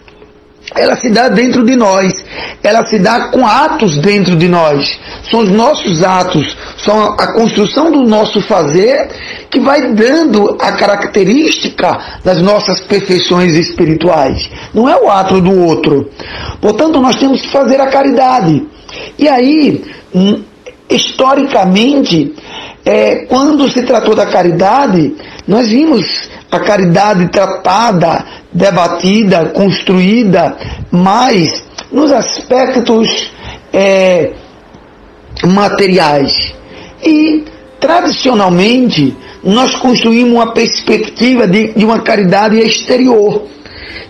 ela 0.75 0.95
se 0.95 1.09
dá 1.09 1.29
dentro 1.29 1.63
de 1.63 1.75
nós, 1.75 2.13
ela 2.63 2.85
se 2.85 2.97
dá 2.97 3.27
com 3.29 3.45
atos 3.45 3.97
dentro 3.97 4.35
de 4.35 4.47
nós. 4.47 4.99
São 5.29 5.41
os 5.41 5.49
nossos 5.51 6.03
atos, 6.03 6.57
são 6.77 7.13
a 7.13 7.33
construção 7.33 7.91
do 7.91 8.03
nosso 8.03 8.41
fazer 8.41 9.09
que 9.49 9.59
vai 9.59 9.93
dando 9.93 10.57
a 10.59 10.71
característica 10.71 12.19
das 12.23 12.41
nossas 12.41 12.79
perfeições 12.81 13.55
espirituais. 13.55 14.49
Não 14.73 14.89
é 14.89 14.95
o 14.95 15.09
ato 15.09 15.39
do 15.39 15.65
outro. 15.65 16.09
Portanto, 16.59 16.99
nós 16.99 17.15
temos 17.17 17.41
que 17.41 17.51
fazer 17.51 17.79
a 17.79 17.87
caridade. 17.87 18.65
E 19.17 19.27
aí, 19.27 19.83
hum, 20.13 20.41
historicamente, 20.89 22.33
é, 22.85 23.25
quando 23.27 23.69
se 23.69 23.83
tratou 23.83 24.15
da 24.15 24.25
caridade, 24.25 25.15
nós 25.47 25.69
vimos 25.69 26.29
a 26.55 26.59
caridade 26.59 27.27
tratada, 27.29 28.25
debatida, 28.51 29.45
construída, 29.47 30.55
mas 30.91 31.63
nos 31.91 32.11
aspectos 32.11 33.31
é, 33.71 34.31
materiais. 35.45 36.53
E, 37.03 37.43
tradicionalmente, 37.79 39.15
nós 39.43 39.75
construímos 39.75 40.33
uma 40.33 40.53
perspectiva 40.53 41.47
de, 41.47 41.73
de 41.73 41.83
uma 41.83 41.99
caridade 41.99 42.57
exterior, 42.57 43.43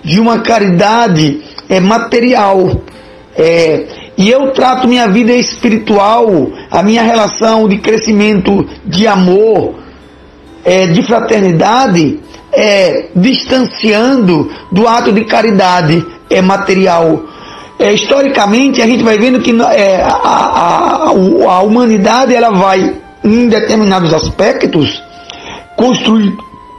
de 0.04 0.20
uma 0.20 0.40
caridade 0.40 1.42
é, 1.70 1.80
material. 1.80 2.82
É, 3.36 3.86
e 4.16 4.30
eu 4.30 4.52
trato 4.52 4.88
minha 4.88 5.08
vida 5.08 5.34
espiritual, 5.34 6.30
a 6.70 6.84
minha 6.84 7.02
relação 7.02 7.68
de 7.68 7.78
crescimento 7.80 8.68
de 8.86 9.08
amor, 9.08 9.76
é, 10.64 10.86
de 10.86 11.02
fraternidade, 11.02 12.20
é, 12.54 13.10
distanciando 13.16 14.52
do 14.72 14.88
ato 14.88 15.12
de 15.12 15.26
caridade 15.26 16.06
é, 16.30 16.42
material. 16.42 17.24
É, 17.80 17.92
historicamente, 17.92 18.82
a 18.82 18.88
gente 18.88 19.04
vai 19.04 19.18
vendo 19.18 19.40
que 19.42 19.52
é, 19.52 20.02
a, 20.02 20.10
a, 20.14 21.10
a, 21.10 21.62
humanidade 21.62 22.34
ela 22.34 22.52
vai, 22.52 22.96
em 23.24 23.48
determinados 23.48 24.14
aspectos, 24.14 25.02
construir 25.76 26.34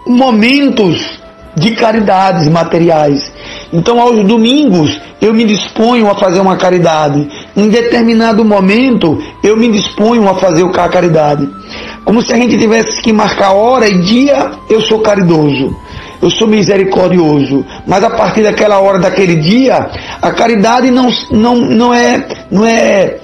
momentos 0.07 1.21
de 1.57 1.73
caridades 1.73 2.49
materiais. 2.49 3.33
Então, 3.73 4.01
aos 4.01 4.25
domingos, 4.25 4.99
eu 5.21 5.33
me 5.33 5.45
disponho 5.45 6.11
a 6.11 6.15
fazer 6.15 6.41
uma 6.41 6.57
caridade. 6.57 7.29
Em 7.57 7.69
determinado 7.69 8.45
momento, 8.45 9.21
eu 9.43 9.57
me 9.57 9.71
disponho 9.71 10.29
a 10.29 10.35
fazer 10.35 10.65
a 10.65 10.89
caridade. 10.89 11.49
Como 12.05 12.23
se 12.23 12.33
a 12.33 12.37
gente 12.37 12.59
tivesse 12.59 13.01
que 13.01 13.13
marcar 13.13 13.53
hora 13.53 13.89
e 13.89 13.99
dia, 14.01 14.53
eu 14.69 14.81
sou 14.81 15.01
caridoso, 15.01 15.75
eu 16.21 16.31
sou 16.31 16.47
misericordioso. 16.47 17.65
Mas 17.87 18.05
a 18.05 18.11
partir 18.11 18.43
daquela 18.43 18.79
hora, 18.79 18.99
daquele 18.99 19.37
dia, 19.37 19.89
a 20.21 20.31
caridade 20.33 20.91
não, 20.91 21.09
não, 21.31 21.57
não, 21.57 21.95
é, 21.95 22.27
não 22.51 22.67
é 22.67 23.21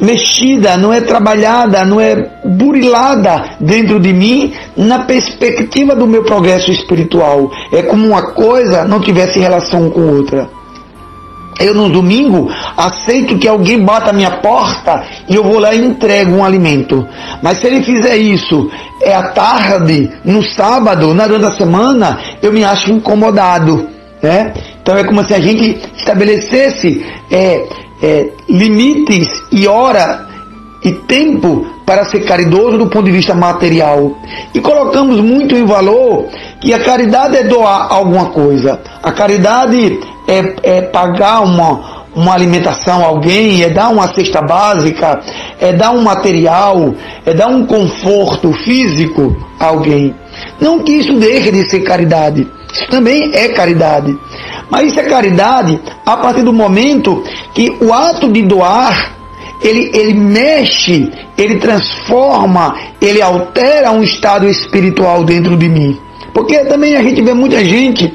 mexida, 0.00 0.76
não 0.76 0.92
é 0.92 1.00
trabalhada, 1.00 1.84
não 1.84 2.00
é 2.00 2.14
burilada 2.44 3.56
dentro 3.58 3.98
de 3.98 4.12
mim 4.12 4.52
na 4.76 5.00
perspectiva 5.00 5.94
do 5.94 6.06
meu 6.06 6.22
progresso 6.22 6.70
espiritual. 6.70 7.50
É 7.72 7.82
como 7.82 8.06
uma 8.06 8.32
coisa 8.32 8.84
não 8.84 9.00
tivesse 9.00 9.38
relação 9.38 9.88
com 9.90 10.00
outra. 10.00 10.59
Eu 11.60 11.74
no 11.74 11.90
domingo 11.90 12.50
aceito 12.76 13.38
que 13.38 13.46
alguém 13.46 13.84
bata 13.84 14.10
a 14.10 14.14
minha 14.14 14.30
porta 14.38 15.04
e 15.28 15.34
eu 15.34 15.44
vou 15.44 15.58
lá 15.58 15.74
e 15.74 15.84
entrego 15.84 16.32
um 16.32 16.44
alimento. 16.44 17.06
Mas 17.42 17.58
se 17.58 17.66
ele 17.66 17.82
fizer 17.82 18.16
isso 18.16 18.70
é 19.02 19.14
à 19.14 19.28
tarde, 19.28 20.10
no 20.24 20.42
sábado, 20.42 21.12
na 21.12 21.26
durante 21.26 21.58
semana, 21.58 22.18
eu 22.42 22.50
me 22.50 22.64
acho 22.64 22.90
incomodado. 22.90 23.86
Né? 24.22 24.54
Então 24.82 24.96
é 24.96 25.04
como 25.04 25.22
se 25.24 25.34
a 25.34 25.40
gente 25.40 25.78
estabelecesse 25.96 27.04
é, 27.30 27.66
é, 28.02 28.30
limites 28.48 29.28
e 29.52 29.66
hora 29.66 30.26
e 30.82 30.92
tempo 30.92 31.66
para 31.84 32.04
ser 32.04 32.20
caridoso 32.20 32.78
do 32.78 32.86
ponto 32.86 33.04
de 33.04 33.12
vista 33.12 33.34
material. 33.34 34.16
E 34.54 34.60
colocamos 34.60 35.20
muito 35.20 35.54
em 35.54 35.64
valor 35.64 36.26
que 36.60 36.74
a 36.74 36.78
caridade 36.84 37.36
é 37.36 37.44
doar 37.44 37.90
alguma 37.90 38.26
coisa. 38.26 38.80
A 39.02 39.10
caridade 39.12 39.98
é, 40.28 40.78
é 40.78 40.82
pagar 40.82 41.40
uma, 41.40 42.04
uma 42.14 42.34
alimentação 42.34 43.02
a 43.02 43.06
alguém, 43.06 43.62
é 43.62 43.70
dar 43.70 43.88
uma 43.88 44.08
cesta 44.14 44.42
básica, 44.42 45.20
é 45.58 45.72
dar 45.72 45.90
um 45.90 46.02
material, 46.02 46.94
é 47.24 47.32
dar 47.32 47.48
um 47.48 47.64
conforto 47.64 48.52
físico 48.64 49.34
a 49.58 49.66
alguém. 49.66 50.14
Não 50.60 50.80
que 50.80 50.92
isso 50.92 51.14
deixe 51.14 51.50
de 51.50 51.68
ser 51.70 51.80
caridade. 51.80 52.46
Isso 52.72 52.86
também 52.88 53.30
é 53.34 53.48
caridade. 53.48 54.16
Mas 54.70 54.88
isso 54.88 55.00
é 55.00 55.04
caridade 55.04 55.80
a 56.06 56.16
partir 56.16 56.42
do 56.42 56.52
momento 56.52 57.24
que 57.54 57.76
o 57.80 57.92
ato 57.92 58.30
de 58.30 58.42
doar 58.42 59.18
ele, 59.62 59.90
ele 59.92 60.14
mexe, 60.14 61.10
ele 61.36 61.56
transforma, 61.56 62.76
ele 63.00 63.20
altera 63.20 63.90
um 63.90 64.02
estado 64.02 64.48
espiritual 64.48 65.24
dentro 65.24 65.56
de 65.56 65.68
mim. 65.68 65.98
Porque 66.32 66.58
também 66.64 66.96
a 66.96 67.02
gente 67.02 67.22
vê 67.22 67.34
muita 67.34 67.64
gente 67.64 68.12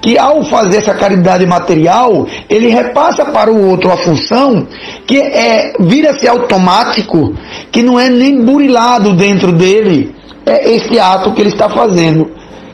que 0.00 0.18
ao 0.18 0.42
fazer 0.44 0.78
essa 0.78 0.94
caridade 0.94 1.46
material, 1.46 2.26
ele 2.50 2.68
repassa 2.68 3.24
para 3.24 3.50
o 3.52 3.68
outro 3.68 3.90
a 3.90 3.96
função 3.96 4.66
que 5.06 5.16
é 5.18 5.74
vira-se 5.78 6.26
automático, 6.26 7.32
que 7.70 7.82
não 7.82 7.98
é 7.98 8.08
nem 8.08 8.44
burilado 8.44 9.14
dentro 9.14 9.52
dele, 9.52 10.12
é 10.44 10.74
esse 10.74 10.98
ato 10.98 11.32
que 11.32 11.40
ele 11.40 11.50
está 11.50 11.68
fazendo. 11.68 12.30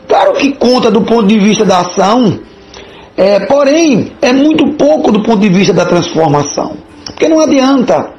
Claro 0.07 0.33
que 0.33 0.53
conta 0.53 0.89
do 0.89 1.01
ponto 1.01 1.27
de 1.27 1.37
vista 1.37 1.63
da 1.63 1.81
ação, 1.81 2.39
é, 3.15 3.41
porém 3.41 4.11
é 4.21 4.33
muito 4.33 4.73
pouco 4.73 5.11
do 5.11 5.21
ponto 5.21 5.39
de 5.39 5.49
vista 5.49 5.71
da 5.71 5.85
transformação. 5.85 6.77
Porque 7.05 7.27
não 7.27 7.41
adianta 7.41 8.09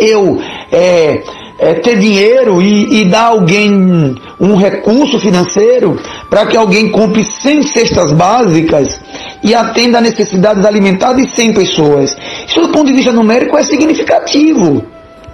eu 0.00 0.40
é, 0.72 1.22
é, 1.58 1.74
ter 1.74 1.98
dinheiro 1.98 2.60
e, 2.60 3.02
e 3.02 3.04
dar 3.04 3.26
alguém 3.26 4.16
um 4.40 4.56
recurso 4.56 5.18
financeiro 5.20 5.98
para 6.28 6.46
que 6.46 6.56
alguém 6.56 6.90
compre 6.90 7.24
100 7.24 7.62
cestas 7.62 8.12
básicas 8.12 9.00
e 9.42 9.54
atenda 9.54 9.98
a 9.98 10.00
necessidades 10.00 10.64
alimentares 10.64 11.26
de 11.26 11.30
100 11.34 11.52
pessoas. 11.52 12.16
Isso 12.48 12.60
do 12.60 12.68
ponto 12.68 12.86
de 12.86 12.94
vista 12.94 13.12
numérico 13.12 13.56
é 13.56 13.62
significativo. 13.62 14.84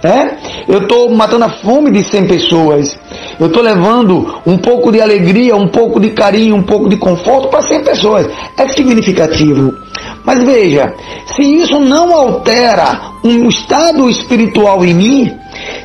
É? 0.03 0.35
Eu 0.67 0.79
estou 0.79 1.11
matando 1.11 1.45
a 1.45 1.49
fome 1.49 1.91
de 1.91 2.03
100 2.03 2.25
pessoas. 2.25 2.97
Eu 3.39 3.47
estou 3.47 3.61
levando 3.61 4.41
um 4.47 4.57
pouco 4.57 4.91
de 4.91 4.99
alegria, 4.99 5.55
um 5.55 5.67
pouco 5.67 5.99
de 5.99 6.09
carinho, 6.09 6.55
um 6.55 6.63
pouco 6.63 6.89
de 6.89 6.97
conforto 6.97 7.49
para 7.49 7.61
100 7.61 7.83
pessoas. 7.83 8.27
É 8.57 8.67
significativo. 8.67 9.75
Mas 10.23 10.43
veja, 10.43 10.93
se 11.35 11.41
isso 11.41 11.79
não 11.79 12.13
altera 12.13 12.99
um 13.23 13.49
estado 13.49 14.09
espiritual 14.09 14.85
em 14.85 14.93
mim, 14.93 15.37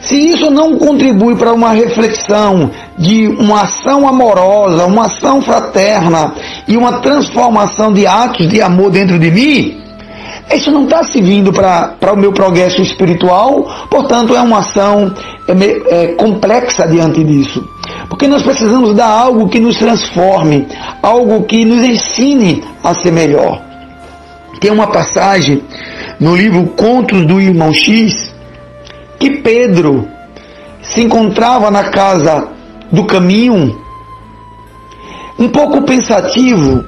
se 0.03 0.14
isso 0.14 0.51
não 0.51 0.77
contribui 0.79 1.35
para 1.37 1.53
uma 1.53 1.70
reflexão 1.70 2.70
de 2.99 3.29
uma 3.29 3.62
ação 3.62 4.09
amorosa, 4.09 4.87
uma 4.87 5.07
ação 5.07 5.42
fraterna 5.42 6.35
e 6.68 6.77
uma 6.77 7.01
transformação 7.01 7.92
de 7.92 8.07
atos 8.07 8.49
de 8.49 8.61
amor 8.61 8.90
dentro 8.90 9.18
de 9.18 9.31
mim, 9.31 9.87
isso 10.55 10.70
não 10.70 10.85
está 10.85 11.03
servindo 11.03 11.53
para 11.53 12.12
o 12.12 12.16
meu 12.16 12.33
progresso 12.33 12.81
espiritual, 12.81 13.66
portanto, 13.90 14.37
é 14.37 14.40
uma 14.40 14.59
ação 14.59 15.12
é, 15.49 16.05
é, 16.05 16.07
complexa 16.14 16.87
diante 16.87 17.25
disso. 17.25 17.68
Porque 18.09 18.29
nós 18.29 18.42
precisamos 18.42 18.94
dar 18.94 19.09
algo 19.09 19.49
que 19.49 19.59
nos 19.59 19.77
transforme, 19.77 20.68
algo 21.03 21.42
que 21.44 21.64
nos 21.64 21.85
ensine 21.85 22.62
a 22.85 22.94
ser 22.94 23.12
melhor. 23.12 23.65
Tem 24.61 24.71
uma 24.71 24.87
passagem 24.87 25.62
no 26.19 26.35
livro 26.35 26.66
Contos 26.69 27.27
do 27.27 27.40
Irmão 27.40 27.73
X 27.73 28.35
que 29.19 29.31
Pedro 29.31 30.09
se 30.83 31.03
encontrava 31.03 31.71
na 31.71 31.85
casa 31.85 32.49
do 32.90 33.05
caminho, 33.05 33.77
um 35.38 35.49
pouco 35.49 35.83
pensativo 35.83 36.85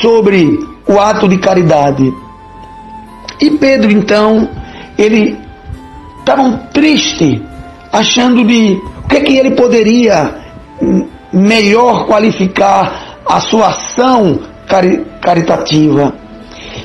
sobre 0.00 0.58
o 0.86 0.98
ato 0.98 1.28
de 1.28 1.38
caridade. 1.38 2.12
E 3.40 3.50
Pedro, 3.50 3.90
então, 3.90 4.48
ele 4.96 5.38
estava 6.20 6.50
triste, 6.72 7.42
achando 7.92 8.44
de 8.44 8.80
o 9.04 9.08
que, 9.08 9.16
é 9.16 9.20
que 9.20 9.36
ele 9.36 9.50
poderia 9.52 10.34
melhor 11.32 12.06
qualificar 12.06 13.18
a 13.26 13.40
sua 13.40 13.68
ação 13.68 14.40
caritativa. 15.20 16.14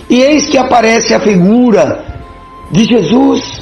E 0.10 0.22
eis 0.22 0.48
que 0.48 0.58
aparece 0.58 1.14
a 1.14 1.20
figura 1.20 2.04
de 2.72 2.84
Jesus. 2.84 3.62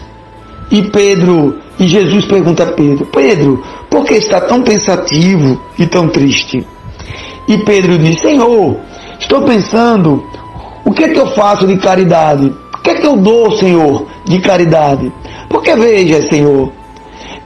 E 0.71 0.81
Pedro, 0.83 1.59
e 1.79 1.87
Jesus 1.87 2.25
pergunta 2.25 2.63
a 2.63 2.67
Pedro: 2.67 3.05
Pedro, 3.07 3.63
por 3.89 4.05
que 4.05 4.15
está 4.15 4.41
tão 4.41 4.61
pensativo 4.61 5.61
e 5.77 5.85
tão 5.85 6.07
triste? 6.07 6.65
E 7.47 7.57
Pedro 7.59 7.97
diz: 7.97 8.19
Senhor, 8.19 8.77
estou 9.19 9.41
pensando, 9.43 10.23
o 10.85 10.91
que 10.91 11.03
é 11.03 11.09
que 11.09 11.19
eu 11.19 11.27
faço 11.27 11.65
de 11.67 11.77
caridade? 11.77 12.53
O 12.73 12.81
que 12.81 12.91
é 12.91 12.95
que 12.95 13.05
eu 13.05 13.17
dou, 13.17 13.51
Senhor, 13.57 14.07
de 14.25 14.39
caridade? 14.39 15.11
Porque 15.49 15.75
veja, 15.75 16.27
Senhor, 16.29 16.71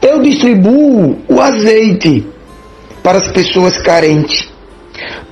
eu 0.01 0.21
distribuo 0.21 1.17
o 1.27 1.39
azeite 1.39 2.27
para 3.03 3.19
as 3.19 3.27
pessoas 3.31 3.79
carentes. 3.81 4.49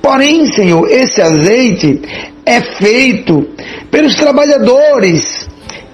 Porém, 0.02 0.46
Senhor, 0.46 0.88
esse 0.90 1.20
azeite 1.20 2.00
é 2.44 2.60
feito 2.60 3.46
pelos 3.90 4.14
trabalhadores 4.14 5.48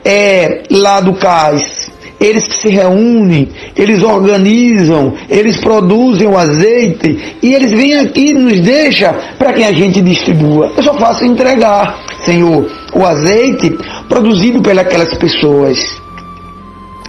é, 0.04 0.62
lá 0.70 1.00
do 1.00 1.14
cais. 1.14 1.90
Eles 2.18 2.44
se 2.44 2.70
reúnem, 2.70 3.50
eles 3.76 4.02
organizam, 4.02 5.12
eles 5.28 5.58
produzem 5.58 6.26
o 6.26 6.38
azeite 6.38 7.36
e 7.42 7.52
eles 7.52 7.70
vêm 7.70 7.94
aqui 7.98 8.30
e 8.30 8.34
nos 8.34 8.58
deixa 8.60 9.12
para 9.38 9.52
que 9.52 9.62
a 9.62 9.70
gente 9.70 10.00
distribua. 10.00 10.72
Eu 10.74 10.82
só 10.82 10.94
faço 10.94 11.26
entregar, 11.26 11.98
Senhor, 12.24 12.70
o 12.94 13.04
azeite 13.04 13.70
produzido 14.08 14.62
pelas 14.62 15.14
pessoas. 15.14 15.78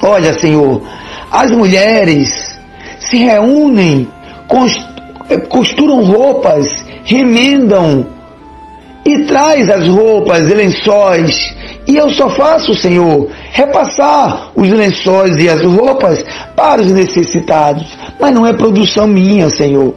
Olha, 0.01 0.33
Senhor, 0.33 0.81
as 1.31 1.51
mulheres 1.51 2.59
se 2.99 3.17
reúnem, 3.17 4.09
costuram 5.47 6.03
roupas, 6.03 6.67
remendam 7.05 8.16
e 9.07 9.23
traz 9.23 9.69
as 9.69 9.87
roupas 9.87 10.49
e 10.49 10.53
lençóis. 10.53 11.55
E 11.87 11.95
eu 11.95 12.09
só 12.09 12.29
faço, 12.29 12.75
Senhor, 12.75 13.29
repassar 13.51 14.51
os 14.53 14.69
lençóis 14.69 15.37
e 15.37 15.47
as 15.47 15.63
roupas 15.63 16.23
para 16.53 16.81
os 16.81 16.91
necessitados. 16.91 17.87
Mas 18.19 18.33
não 18.33 18.45
é 18.45 18.51
produção 18.51 19.07
minha, 19.07 19.49
Senhor. 19.49 19.95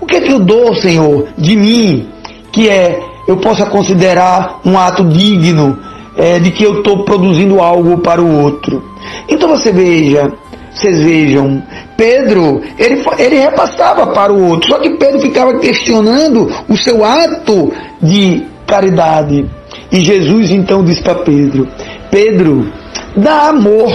O 0.00 0.06
que 0.06 0.16
é 0.16 0.20
que 0.20 0.32
eu 0.32 0.38
dou, 0.38 0.76
Senhor, 0.76 1.26
de 1.36 1.56
mim, 1.56 2.08
que 2.52 2.68
é 2.68 3.00
eu 3.26 3.36
possa 3.38 3.66
considerar 3.66 4.60
um 4.64 4.78
ato 4.78 5.04
digno 5.04 5.78
é, 6.16 6.38
de 6.38 6.52
que 6.52 6.64
eu 6.64 6.78
estou 6.78 7.04
produzindo 7.04 7.60
algo 7.60 7.98
para 7.98 8.22
o 8.22 8.42
outro? 8.44 8.82
Então 9.28 9.48
você 9.48 9.72
veja, 9.72 10.32
vocês 10.72 11.02
vejam, 11.02 11.60
Pedro, 11.98 12.62
ele, 12.78 13.04
ele 13.18 13.40
repassava 13.40 14.06
para 14.06 14.32
o 14.32 14.50
outro, 14.50 14.68
só 14.68 14.78
que 14.78 14.90
Pedro 14.90 15.18
ficava 15.18 15.58
questionando 15.58 16.48
o 16.68 16.76
seu 16.76 17.04
ato 17.04 17.72
de 18.00 18.46
caridade. 18.68 19.44
E 19.90 20.00
Jesus 20.00 20.52
então 20.52 20.84
diz 20.84 21.00
para 21.00 21.16
Pedro: 21.16 21.66
Pedro, 22.08 22.72
dá 23.16 23.48
amor. 23.48 23.90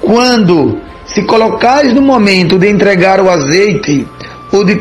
Quando 0.00 0.80
se 1.06 1.22
colocares 1.22 1.92
no 1.92 2.02
momento 2.02 2.56
de 2.56 2.70
entregar 2.70 3.20
o 3.20 3.28
azeite, 3.28 4.06
ou 4.52 4.64
de, 4.64 4.80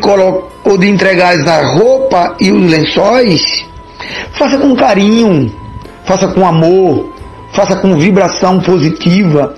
ou 0.64 0.78
de 0.78 0.88
entregares 0.88 1.48
a 1.48 1.64
roupa 1.74 2.36
e 2.40 2.52
os 2.52 2.70
lençóis, 2.70 3.66
faça 4.34 4.60
com 4.60 4.76
carinho, 4.76 5.52
faça 6.06 6.28
com 6.28 6.46
amor, 6.46 7.10
faça 7.52 7.76
com 7.78 7.98
vibração 7.98 8.60
positiva, 8.60 9.56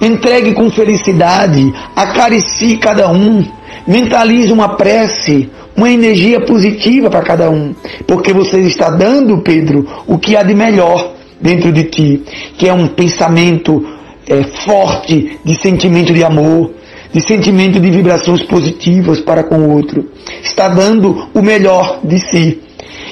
entregue 0.00 0.52
com 0.52 0.70
felicidade, 0.70 1.72
acaricie 1.94 2.76
cada 2.78 3.10
um, 3.10 3.44
mentalize 3.86 4.52
uma 4.52 4.70
prece, 4.70 5.50
uma 5.76 5.90
energia 5.90 6.40
positiva 6.40 7.10
para 7.10 7.22
cada 7.22 7.50
um, 7.50 7.74
porque 8.06 8.32
você 8.32 8.60
está 8.60 8.90
dando, 8.90 9.38
Pedro, 9.38 9.86
o 10.06 10.18
que 10.18 10.36
há 10.36 10.42
de 10.42 10.54
melhor 10.54 11.14
dentro 11.40 11.72
de 11.72 11.84
ti, 11.84 12.22
que 12.56 12.68
é 12.68 12.72
um 12.72 12.88
pensamento 12.88 13.84
é, 14.28 14.42
forte 14.64 15.38
de 15.44 15.60
sentimento 15.60 16.12
de 16.12 16.24
amor, 16.24 16.72
de 17.12 17.20
sentimento 17.26 17.78
de 17.78 17.90
vibrações 17.90 18.42
positivas 18.42 19.20
para 19.20 19.44
com 19.44 19.56
o 19.56 19.70
outro. 19.70 20.10
Está 20.42 20.68
dando 20.68 21.28
o 21.32 21.42
melhor 21.42 22.00
de 22.02 22.18
si. 22.18 22.60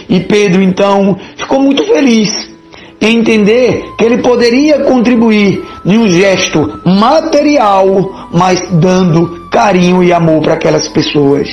E 0.08 0.20
Pedro 0.20 0.60
então 0.60 1.16
ficou 1.36 1.60
muito 1.60 1.84
feliz 1.84 2.53
entender 3.00 3.94
que 3.98 4.04
ele 4.04 4.18
poderia 4.18 4.80
contribuir 4.80 5.64
em 5.85 5.98
um 5.98 6.09
gesto 6.09 6.80
material, 6.85 8.28
mas 8.33 8.61
dando 8.72 9.48
carinho 9.50 10.02
e 10.02 10.12
amor 10.12 10.42
para 10.42 10.54
aquelas 10.54 10.88
pessoas 10.88 11.48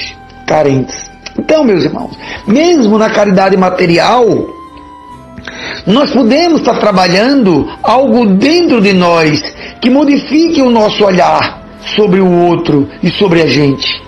carentes. 0.48 0.96
Então, 1.38 1.64
meus 1.64 1.84
irmãos, 1.84 2.12
mesmo 2.48 2.98
na 2.98 3.10
caridade 3.10 3.58
material, 3.58 4.26
nós 5.86 6.12
podemos 6.12 6.60
estar 6.60 6.78
trabalhando 6.80 7.68
algo 7.82 8.26
dentro 8.36 8.82
de 8.82 8.94
nós 8.94 9.42
que 9.82 9.90
modifique 9.90 10.62
o 10.62 10.70
nosso 10.70 11.04
olhar 11.04 11.62
sobre 11.96 12.20
o 12.20 12.32
outro 12.32 12.88
e 13.02 13.10
sobre 13.12 13.42
a 13.42 13.48
gente. 13.48 14.02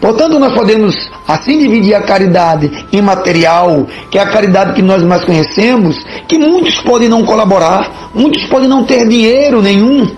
Portanto, 0.00 0.38
nós 0.38 0.54
podemos 0.54 0.94
assim 1.28 1.58
dividir 1.58 1.94
a 1.94 2.00
caridade 2.00 2.86
em 2.90 3.02
material, 3.02 3.86
que 4.10 4.18
é 4.18 4.22
a 4.22 4.26
caridade 4.26 4.72
que 4.72 4.80
nós 4.80 5.02
mais 5.02 5.24
conhecemos, 5.24 6.02
que 6.26 6.38
muitos 6.38 6.80
podem 6.80 7.08
não 7.08 7.24
colaborar, 7.24 8.10
muitos 8.14 8.44
podem 8.46 8.66
não 8.66 8.84
ter 8.84 9.06
dinheiro 9.06 9.60
nenhum. 9.60 10.08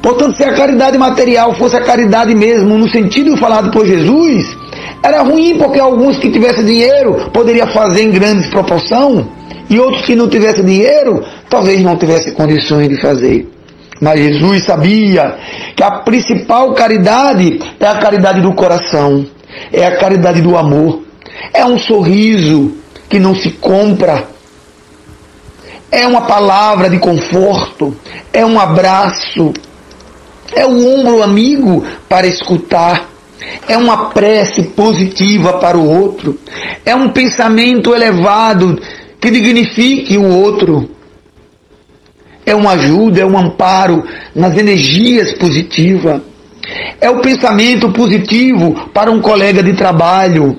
Portanto, 0.00 0.36
se 0.36 0.44
a 0.44 0.54
caridade 0.54 0.98
material 0.98 1.54
fosse 1.54 1.76
a 1.76 1.82
caridade 1.82 2.34
mesmo, 2.34 2.76
no 2.76 2.88
sentido 2.88 3.36
falado 3.36 3.70
por 3.70 3.86
Jesus, 3.86 4.56
era 5.02 5.22
ruim 5.22 5.58
porque 5.58 5.78
alguns 5.78 6.18
que 6.18 6.30
tivessem 6.30 6.64
dinheiro 6.64 7.30
poderiam 7.32 7.66
fazer 7.68 8.02
em 8.02 8.10
grandes 8.10 8.48
proporção, 8.48 9.28
e 9.68 9.78
outros 9.80 10.04
que 10.04 10.14
não 10.14 10.28
tivessem 10.28 10.64
dinheiro, 10.64 11.24
talvez 11.48 11.82
não 11.82 11.96
tivessem 11.96 12.34
condições 12.34 12.88
de 12.88 13.00
fazer. 13.00 13.48
Mas 14.00 14.20
Jesus 14.20 14.64
sabia 14.64 15.36
que 15.74 15.82
a 15.82 15.90
principal 15.90 16.74
caridade 16.74 17.58
é 17.80 17.86
a 17.86 17.94
caridade 17.96 18.40
do 18.40 18.52
coração, 18.52 19.24
é 19.72 19.86
a 19.86 19.96
caridade 19.96 20.40
do 20.40 20.56
amor, 20.56 21.02
é 21.52 21.64
um 21.64 21.78
sorriso 21.78 22.72
que 23.08 23.18
não 23.18 23.34
se 23.34 23.50
compra, 23.52 24.28
é 25.90 26.06
uma 26.06 26.22
palavra 26.22 26.90
de 26.90 26.98
conforto, 26.98 27.96
é 28.32 28.44
um 28.44 28.58
abraço, 28.58 29.52
é 30.54 30.66
o 30.66 30.98
ombro 30.98 31.22
amigo 31.22 31.84
para 32.08 32.26
escutar, 32.26 33.08
é 33.68 33.76
uma 33.76 34.10
prece 34.10 34.62
positiva 34.62 35.54
para 35.54 35.76
o 35.78 35.88
outro, 35.88 36.38
é 36.84 36.94
um 36.94 37.10
pensamento 37.10 37.94
elevado 37.94 38.80
que 39.20 39.30
dignifique 39.30 40.16
o 40.18 40.26
outro, 40.26 40.90
é 42.44 42.54
uma 42.54 42.72
ajuda, 42.72 43.20
é 43.20 43.24
um 43.24 43.38
amparo 43.38 44.04
nas 44.34 44.56
energias 44.56 45.32
positivas. 45.38 46.20
É 47.00 47.08
o 47.10 47.20
pensamento 47.20 47.90
positivo 47.90 48.88
para 48.92 49.10
um 49.10 49.20
colega 49.20 49.62
de 49.62 49.74
trabalho. 49.74 50.58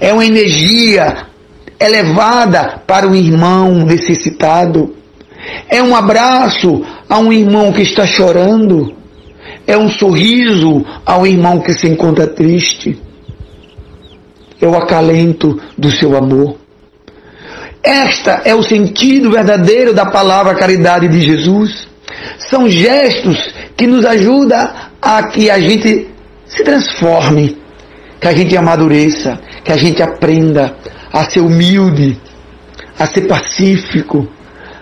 É 0.00 0.12
uma 0.12 0.24
energia 0.24 1.26
elevada 1.78 2.82
para 2.86 3.06
um 3.06 3.14
irmão 3.14 3.84
necessitado. 3.84 4.94
É 5.68 5.82
um 5.82 5.96
abraço 5.96 6.84
a 7.08 7.18
um 7.18 7.32
irmão 7.32 7.72
que 7.72 7.82
está 7.82 8.06
chorando. 8.06 8.94
É 9.66 9.76
um 9.76 9.88
sorriso 9.88 10.84
ao 11.04 11.26
irmão 11.26 11.60
que 11.60 11.72
se 11.72 11.88
encontra 11.88 12.26
triste. 12.26 12.98
É 14.60 14.66
o 14.66 14.76
acalento 14.76 15.58
do 15.76 15.90
seu 15.90 16.16
amor. 16.16 16.56
Esta 17.82 18.42
é 18.44 18.54
o 18.54 18.62
sentido 18.62 19.30
verdadeiro 19.30 19.94
da 19.94 20.04
palavra 20.04 20.54
caridade 20.54 21.08
de 21.08 21.20
Jesus. 21.22 21.88
São 22.50 22.68
gestos 22.68 23.38
que 23.76 23.86
nos 23.86 24.04
ajudam 24.04 24.68
a 25.00 25.22
que 25.24 25.50
a 25.50 25.58
gente 25.58 26.08
se 26.46 26.62
transforme, 26.62 27.56
que 28.20 28.28
a 28.28 28.32
gente 28.32 28.56
amadureça, 28.56 29.40
que 29.64 29.72
a 29.72 29.76
gente 29.76 30.02
aprenda 30.02 30.76
a 31.12 31.24
ser 31.24 31.40
humilde, 31.40 32.20
a 32.98 33.06
ser 33.06 33.22
pacífico, 33.22 34.28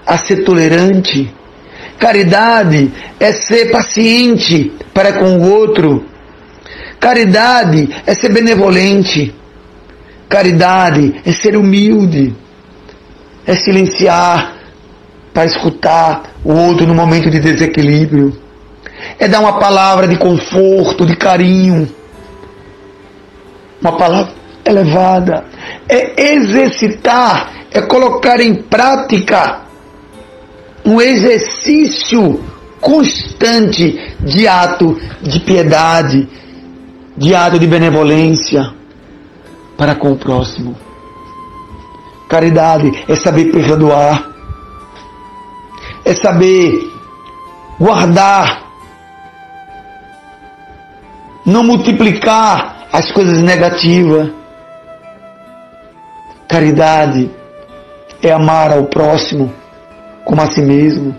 a 0.07 0.19
ser 0.19 0.45
tolerante. 0.45 1.33
Caridade 1.99 2.93
é 3.19 3.33
ser 3.33 3.71
paciente 3.71 4.73
para 4.95 5.13
com 5.13 5.39
o 5.39 5.51
outro. 5.51 6.05
Caridade 6.99 7.89
é 8.07 8.15
ser 8.15 8.33
benevolente. 8.33 9.35
Caridade 10.29 11.21
é 11.25 11.33
ser 11.33 11.57
humilde 11.57 12.35
é 13.49 13.57
silenciar 13.57 14.59
para 15.33 15.47
escutar 15.47 16.35
o 16.45 16.53
outro 16.53 16.87
no 16.87 16.95
momento 16.95 17.31
de 17.31 17.41
desequilíbrio. 17.41 18.39
É 19.19 19.29
dar 19.29 19.41
uma 19.41 19.59
palavra 19.59 20.07
de 20.07 20.17
conforto, 20.17 21.07
de 21.07 21.17
carinho. 21.17 21.89
Uma 23.81 23.97
palavra 23.97 24.33
elevada. 24.65 25.45
É 25.89 26.33
exercitar, 26.35 27.53
é 27.73 27.81
colocar 27.83 28.41
em 28.41 28.55
prática 28.63 29.63
um 30.85 31.01
exercício 31.01 32.43
constante 32.81 34.17
de 34.21 34.47
ato 34.47 34.99
de 35.21 35.41
piedade, 35.41 36.29
de 37.17 37.35
ato 37.35 37.59
de 37.59 37.67
benevolência 37.67 38.73
para 39.77 39.95
com 39.95 40.13
o 40.13 40.17
próximo. 40.17 40.77
Caridade 42.29 43.05
é 43.09 43.15
saber 43.15 43.51
perdoar, 43.51 44.31
é 46.05 46.15
saber 46.15 46.73
guardar, 47.79 48.68
não 51.49 51.65
multiplicar 51.65 52.89
as 52.93 53.11
coisas 53.11 53.43
negativas. 53.43 54.31
Caridade 56.47 57.31
é 58.23 58.31
amar 58.31 58.71
ao 58.71 58.85
próximo 58.85 59.53
como 60.27 60.43
a 60.43 60.51
si 60.51 60.61
mesmo. 60.61 61.17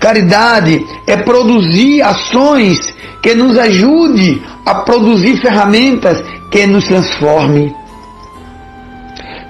Caridade 0.00 0.82
é 1.06 1.18
produzir 1.18 2.00
ações 2.00 2.78
que 3.22 3.34
nos 3.34 3.58
ajude 3.58 4.42
a 4.64 4.76
produzir 4.76 5.36
ferramentas 5.36 6.24
que 6.50 6.66
nos 6.66 6.86
transformem. 6.86 7.74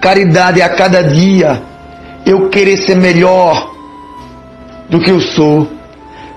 Caridade 0.01 0.61
é 0.61 0.65
a 0.65 0.71
cada 0.71 1.03
dia 1.03 1.63
eu 2.27 2.49
querer 2.49 2.77
ser 2.79 2.97
melhor 2.97 3.73
do 4.89 4.99
que 4.99 5.13
eu 5.13 5.21
sou. 5.21 5.69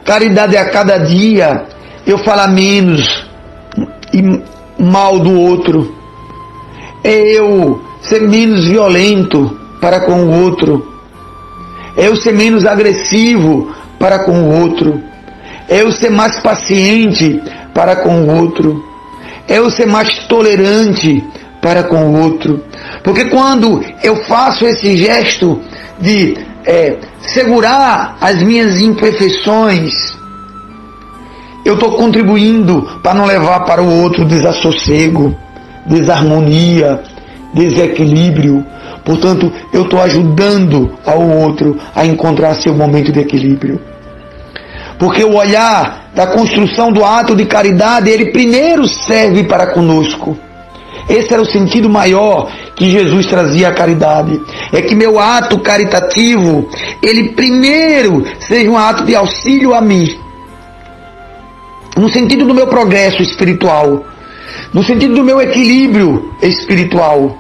Caridade 0.06 0.56
é 0.56 0.60
a 0.60 0.70
cada 0.70 1.00
dia 1.00 1.66
eu 2.06 2.20
falar 2.20 2.48
menos 2.48 3.31
e 4.14 4.82
mal 4.82 5.20
do 5.20 5.40
outro. 5.40 5.96
É 7.04 7.32
eu 7.38 7.82
ser 8.02 8.22
menos 8.22 8.66
violento 8.66 9.58
para 9.80 10.02
com 10.02 10.24
o 10.24 10.44
outro. 10.44 10.88
É 11.98 12.08
eu 12.08 12.16
ser 12.16 12.34
menos 12.34 12.66
agressivo 12.66 13.72
para 14.00 14.20
com 14.20 14.32
o 14.32 14.62
outro. 14.62 15.02
É 15.68 15.82
eu 15.82 15.92
ser 15.92 16.10
mais 16.10 16.40
paciente 16.40 17.42
para 17.74 17.98
com 17.98 18.24
o 18.24 18.36
outro. 18.38 18.84
É 19.48 19.58
eu 19.58 19.70
ser 19.70 19.88
mais 19.88 20.20
tolerante 20.28 21.24
para 21.62 21.84
com 21.84 22.06
o 22.06 22.22
outro. 22.22 22.64
Porque 23.04 23.26
quando 23.26 23.84
eu 24.04 24.16
faço 24.26 24.66
esse 24.66 24.98
gesto 24.98 25.60
de 26.00 26.36
é, 26.66 26.98
segurar 27.22 28.18
as 28.20 28.42
minhas 28.42 28.80
imperfeições, 28.80 30.16
eu 31.64 31.76
estou 31.76 31.92
contribuindo 31.92 33.00
para 33.04 33.14
não 33.14 33.26
levar 33.26 33.62
para 33.62 33.82
o 33.82 34.02
outro 34.02 34.26
desassossego, 34.26 35.36
desarmonia, 35.86 37.02
desequilíbrio. 37.54 38.66
Portanto, 39.04 39.52
eu 39.74 39.84
estou 39.84 40.02
ajudando 40.02 40.92
ao 41.06 41.22
outro 41.22 41.78
a 41.96 42.06
encontrar 42.06 42.56
seu 42.56 42.74
momento 42.74 43.12
de 43.12 43.20
equilíbrio. 43.20 43.80
Porque 44.98 45.24
o 45.24 45.36
olhar 45.36 46.12
da 46.14 46.28
construção 46.28 46.92
do 46.92 47.04
ato 47.04 47.36
de 47.36 47.46
caridade, 47.46 48.10
ele 48.10 48.32
primeiro 48.32 48.88
serve 48.88 49.44
para 49.44 49.68
conosco. 49.68 50.38
Esse 51.10 51.34
era 51.34 51.42
o 51.42 51.46
sentido 51.46 51.90
maior 51.90 52.50
que 52.76 52.90
Jesus 52.90 53.26
trazia 53.26 53.70
à 53.70 53.74
caridade. 53.74 54.40
É 54.72 54.82
que 54.82 54.96
meu 54.96 55.20
ato 55.20 55.60
caritativo, 55.60 56.70
ele 57.02 57.30
primeiro 57.30 58.24
seja 58.48 58.70
um 58.70 58.78
ato 58.78 59.04
de 59.04 59.16
auxílio 59.16 59.74
a 59.74 59.82
mim. 59.82 60.08
No 62.02 62.12
sentido 62.12 62.46
do 62.46 62.54
meu 62.56 62.66
progresso 62.66 63.22
espiritual, 63.22 64.04
no 64.74 64.84
sentido 64.84 65.14
do 65.14 65.24
meu 65.24 65.40
equilíbrio 65.40 66.34
espiritual 66.42 67.38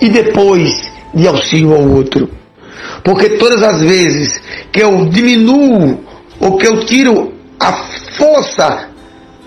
e 0.00 0.08
depois 0.08 0.90
de 1.14 1.28
auxílio 1.28 1.72
ao 1.72 1.88
outro. 1.88 2.28
Porque 3.04 3.28
todas 3.38 3.62
as 3.62 3.80
vezes 3.80 4.42
que 4.72 4.82
eu 4.82 5.06
diminuo 5.06 6.00
ou 6.40 6.56
que 6.58 6.66
eu 6.66 6.84
tiro 6.84 7.32
a 7.60 7.72
força 8.16 8.88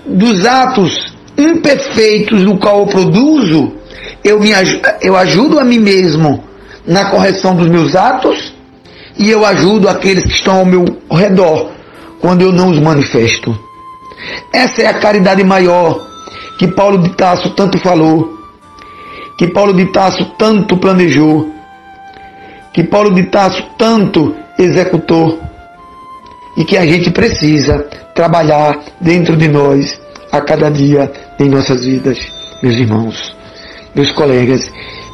dos 0.05 0.45
atos 0.45 1.13
imperfeitos 1.37 2.41
no 2.45 2.57
qual 2.57 2.79
eu 2.79 2.87
produzo, 2.87 3.73
eu, 4.23 4.39
me, 4.39 4.51
eu 5.01 5.17
ajudo 5.17 5.59
a 5.59 5.65
mim 5.65 5.79
mesmo 5.79 6.41
na 6.87 7.09
correção 7.09 7.53
dos 7.53 7.67
meus 7.67 7.97
atos 7.97 8.53
e 9.17 9.29
eu 9.29 9.45
ajudo 9.45 9.89
aqueles 9.89 10.23
que 10.23 10.31
estão 10.31 10.59
ao 10.59 10.65
meu 10.65 10.85
redor 11.11 11.69
quando 12.21 12.43
eu 12.43 12.53
não 12.53 12.69
os 12.69 12.79
manifesto. 12.79 13.74
Essa 14.51 14.83
é 14.83 14.87
a 14.87 14.93
caridade 14.93 15.43
maior 15.43 15.99
que 16.57 16.67
Paulo 16.67 16.97
de 16.97 17.09
Tasso 17.09 17.49
tanto 17.51 17.77
falou, 17.79 18.37
que 19.37 19.47
Paulo 19.47 19.73
de 19.73 19.85
Tasso 19.91 20.25
tanto 20.37 20.77
planejou, 20.77 21.51
que 22.73 22.83
Paulo 22.83 23.13
de 23.13 23.23
Tasso 23.23 23.63
tanto 23.77 24.35
executou 24.57 25.39
e 26.57 26.63
que 26.63 26.77
a 26.77 26.85
gente 26.85 27.11
precisa 27.11 27.79
trabalhar 28.13 28.79
dentro 29.01 29.35
de 29.35 29.47
nós 29.47 29.99
a 30.31 30.41
cada 30.41 30.69
dia 30.69 31.11
em 31.39 31.49
nossas 31.49 31.83
vidas, 31.85 32.17
meus 32.63 32.75
irmãos, 32.77 33.35
meus 33.93 34.11
colegas 34.11 34.71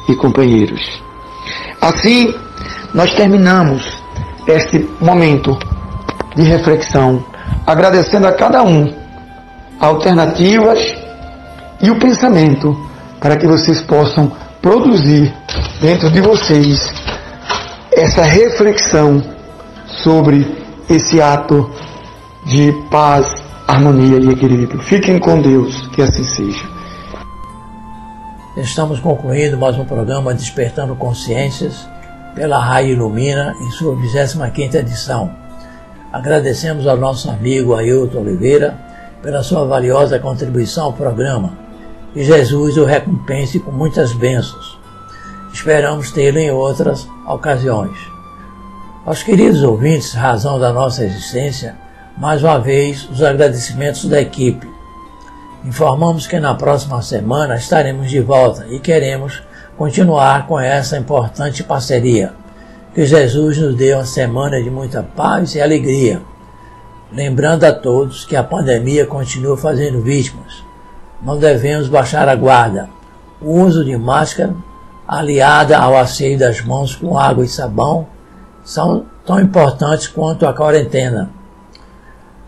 e 0.08 0.14
companheiros. 0.14 1.02
Assim, 1.80 2.32
nós 2.94 3.12
terminamos 3.14 3.82
este 4.46 4.88
momento 5.00 5.58
de 6.36 6.42
reflexão, 6.42 7.24
agradecendo 7.66 8.26
a 8.26 8.32
cada 8.32 8.62
um 8.62 8.92
alternativas 9.80 10.78
e 11.80 11.90
o 11.90 11.98
pensamento 11.98 12.76
para 13.20 13.36
que 13.36 13.46
vocês 13.46 13.80
possam 13.82 14.32
produzir 14.60 15.34
dentro 15.80 16.10
de 16.10 16.20
vocês 16.20 16.92
essa 17.92 18.22
reflexão 18.22 19.22
sobre 19.86 20.46
esse 20.88 21.20
ato 21.20 21.70
de 22.46 22.72
paz, 22.90 23.32
harmonia 23.66 24.18
e 24.18 24.30
equilíbrio. 24.30 24.80
Fiquem 24.80 25.18
com 25.18 25.40
Deus, 25.40 25.86
que 25.88 26.02
assim 26.02 26.24
seja. 26.24 26.72
Estamos 28.56 29.00
concluindo 29.00 29.56
mais 29.56 29.78
um 29.78 29.84
programa 29.84 30.34
Despertando 30.34 30.94
Consciências 30.94 31.88
pela 32.34 32.58
Raio 32.58 32.90
Ilumina 32.90 33.54
em 33.60 33.70
sua 33.70 33.94
25ª 33.96 34.74
edição. 34.74 35.41
Agradecemos 36.12 36.86
ao 36.86 36.96
nosso 36.98 37.30
amigo 37.30 37.74
Ailton 37.74 38.18
Oliveira 38.20 38.76
pela 39.22 39.42
sua 39.42 39.64
valiosa 39.64 40.18
contribuição 40.18 40.86
ao 40.86 40.92
programa. 40.92 41.56
E 42.14 42.22
Jesus 42.22 42.76
o 42.76 42.84
recompense 42.84 43.58
com 43.58 43.70
muitas 43.70 44.12
bênçãos. 44.12 44.78
Esperamos 45.54 46.10
tê-lo 46.10 46.38
em 46.38 46.50
outras 46.50 47.08
ocasiões. 47.26 47.96
Aos 49.06 49.22
queridos 49.22 49.62
ouvintes, 49.62 50.12
razão 50.12 50.58
da 50.60 50.70
nossa 50.70 51.02
existência, 51.02 51.76
mais 52.18 52.42
uma 52.42 52.58
vez 52.58 53.08
os 53.08 53.22
agradecimentos 53.22 54.04
da 54.04 54.20
equipe. 54.20 54.70
Informamos 55.64 56.26
que 56.26 56.38
na 56.38 56.54
próxima 56.54 57.00
semana 57.00 57.56
estaremos 57.56 58.10
de 58.10 58.20
volta 58.20 58.66
e 58.68 58.78
queremos 58.78 59.42
continuar 59.78 60.46
com 60.46 60.60
essa 60.60 60.98
importante 60.98 61.62
parceria. 61.62 62.41
Que 62.94 63.06
Jesus 63.06 63.58
nos 63.58 63.74
dê 63.74 63.94
uma 63.94 64.04
semana 64.04 64.62
de 64.62 64.70
muita 64.70 65.02
paz 65.02 65.54
e 65.54 65.60
alegria 65.60 66.22
lembrando 67.12 67.64
a 67.64 67.72
todos 67.72 68.24
que 68.24 68.34
a 68.34 68.42
pandemia 68.42 69.06
continua 69.06 69.56
fazendo 69.56 70.00
vítimas. 70.00 70.64
Não 71.22 71.38
devemos 71.38 71.88
baixar 71.88 72.28
a 72.28 72.34
guarda. 72.34 72.88
O 73.40 73.60
uso 73.60 73.84
de 73.84 73.96
máscara, 73.96 74.54
aliada 75.06 75.78
ao 75.78 75.96
asseio 75.96 76.38
das 76.38 76.62
mãos 76.62 76.96
com 76.96 77.18
água 77.18 77.44
e 77.44 77.48
sabão, 77.48 78.06
são 78.64 79.06
tão 79.26 79.38
importantes 79.40 80.08
quanto 80.08 80.46
a 80.46 80.54
quarentena. 80.54 81.30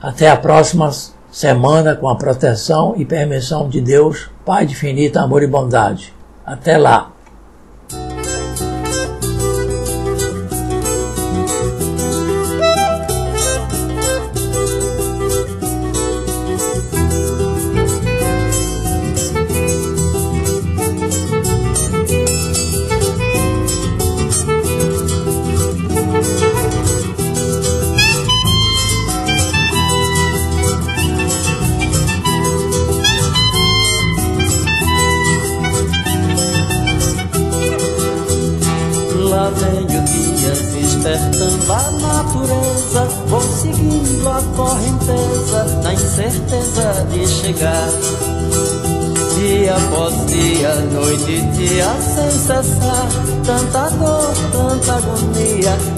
Até 0.00 0.30
a 0.30 0.36
próxima 0.36 0.90
semana 1.30 1.94
com 1.94 2.08
a 2.08 2.16
proteção 2.16 2.94
e 2.96 3.04
permissão 3.04 3.68
de 3.68 3.80
Deus, 3.80 4.30
Pai 4.44 4.66
de 4.66 4.72
infinito 4.72 5.18
amor 5.18 5.42
e 5.42 5.46
bondade. 5.46 6.12
Até 6.44 6.76
lá! 6.76 7.13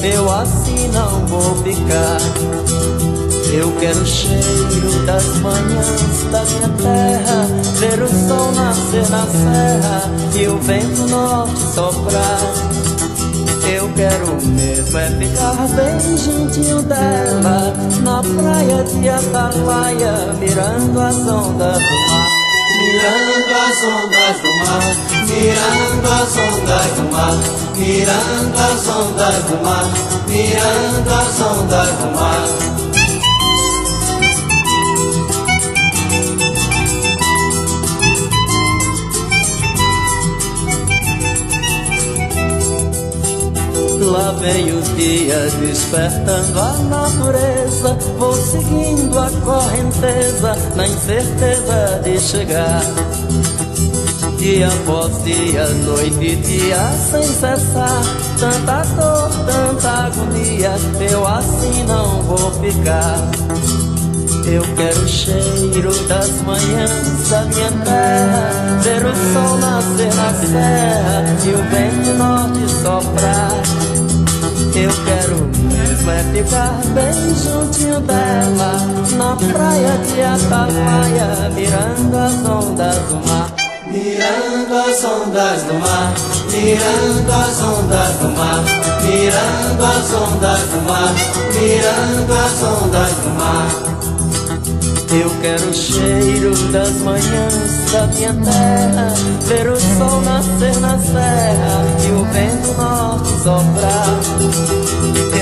Eu 0.03 0.32
assim 0.32 0.88
não 0.88 1.26
vou 1.26 1.57
ficar. 1.62 2.18
Eu 3.53 3.72
quero 3.80 4.01
o 4.01 4.07
cheiro 4.07 5.07
das 5.07 5.24
manhãs 5.38 6.24
da 6.30 6.44
minha 6.44 6.68
terra, 6.68 7.47
ver 7.78 8.03
o 8.03 8.09
sol 8.09 8.53
nascer 8.53 9.09
na 9.11 9.26
serra 9.26 10.03
e 10.34 10.47
o 10.47 10.59
vento 10.59 11.09
norte 11.09 11.61
soprar. 11.74 12.40
Eu 13.72 13.92
quero 13.94 14.47
mesmo 14.47 14.99
é 14.99 15.11
ficar 15.11 15.68
bem 15.74 16.16
juntinho 16.16 16.82
dela 16.82 17.74
Na 18.01 18.22
praia 18.22 18.84
de 18.84 19.09
Atalaia 19.09 20.32
Mirando 20.38 21.01
as 21.01 21.16
ondas 21.16 21.76
do 21.76 22.12
mar 22.12 22.36
Mirando 22.87 23.53
as 23.53 23.82
ondas 23.82 24.41
do 24.43 24.57
mar 24.59 24.97
Mirando 25.26 26.09
as 26.09 26.37
ondas 26.37 26.87
do 26.93 27.12
mar 27.12 27.34
Mirando 27.74 28.59
as 28.61 28.89
ondas 28.89 29.45
do 29.45 29.64
mar 29.64 29.84
Mirando 30.28 31.11
as 31.12 31.41
ondas 31.41 31.91
do 31.91 32.07
mar 32.14 32.86
Lá 44.07 44.30
vem 44.38 44.72
o 44.72 44.80
dia 44.94 45.50
despertando 45.59 46.61
a 46.61 46.72
natureza 46.74 47.98
Vou 48.16 48.34
seguindo 48.34 49.18
a 49.18 49.28
correnteza 49.44 50.57
na 50.76 50.86
incerteza 50.86 52.00
de 52.04 52.20
chegar. 52.20 52.82
Dia 54.38 54.68
após 54.68 55.24
dia, 55.24 55.66
noite 55.84 56.24
e 56.24 56.36
dia 56.36 56.88
sem 57.11 57.22
cessar 57.24 58.02
Tanta 58.38 58.82
dor, 58.94 59.30
tanta 59.44 59.90
agonia, 59.90 60.72
eu 61.11 61.26
assim 61.26 61.82
não 61.88 62.22
vou 62.22 62.52
ficar. 62.61 63.28
Eu 64.46 64.62
quero 64.76 65.00
o 65.00 65.09
cheiro 65.09 65.92
das 66.07 66.30
manhãs 66.42 67.28
da 67.28 67.42
minha 67.42 67.72
terra 67.84 68.78
Ver 68.82 69.04
o 69.04 69.14
sol 69.32 69.59
nascer 69.59 70.14
na 70.14 70.32
serra 70.34 71.24
e 71.44 71.50
o 71.50 71.59
vento 71.68 72.16
norte 72.16 72.70
soprar 72.80 73.95
Eu 74.79 74.91
quero 75.07 75.37
mesmo 75.72 76.11
é 76.11 76.22
ficar 76.35 76.79
bem 76.95 77.35
juntinho 77.35 78.01
dela 78.01 78.77
Na 79.16 79.35
praia 79.35 79.97
de 79.99 80.20
Atalaia, 80.20 81.51
mirando 81.55 82.18
as 82.18 82.45
ondas 82.45 82.97
do 83.09 83.27
mar 83.27 83.51
Mirando 83.87 84.74
as 84.74 85.05
ondas 85.05 85.62
do 85.62 85.74
mar, 85.74 86.12
mirando 86.51 87.33
as 87.33 87.62
ondas 87.62 88.16
do 88.18 88.29
mar, 88.37 88.64
mirando 89.05 89.85
as 89.85 90.12
ondas 90.12 90.61
do 90.61 90.83
mar, 90.83 91.14
mirando 91.55 92.33
as 92.33 92.62
ondas 92.62 93.12
do 93.12 93.31
mar. 93.31 93.95
Eu 95.18 95.30
quero 95.40 95.70
o 95.70 95.72
cheiro 95.72 96.54
das 96.72 96.90
manhãs 96.96 97.90
da 97.90 98.06
minha 98.08 98.34
terra 98.34 99.14
Ver 99.46 99.66
o 99.66 99.80
sol 99.80 100.20
nascer 100.20 100.78
na 100.78 100.98
serra 100.98 101.84
e 102.06 102.10
o 102.12 102.24
vento 102.26 102.74
norte 102.76 103.28
soprar. 103.42 104.20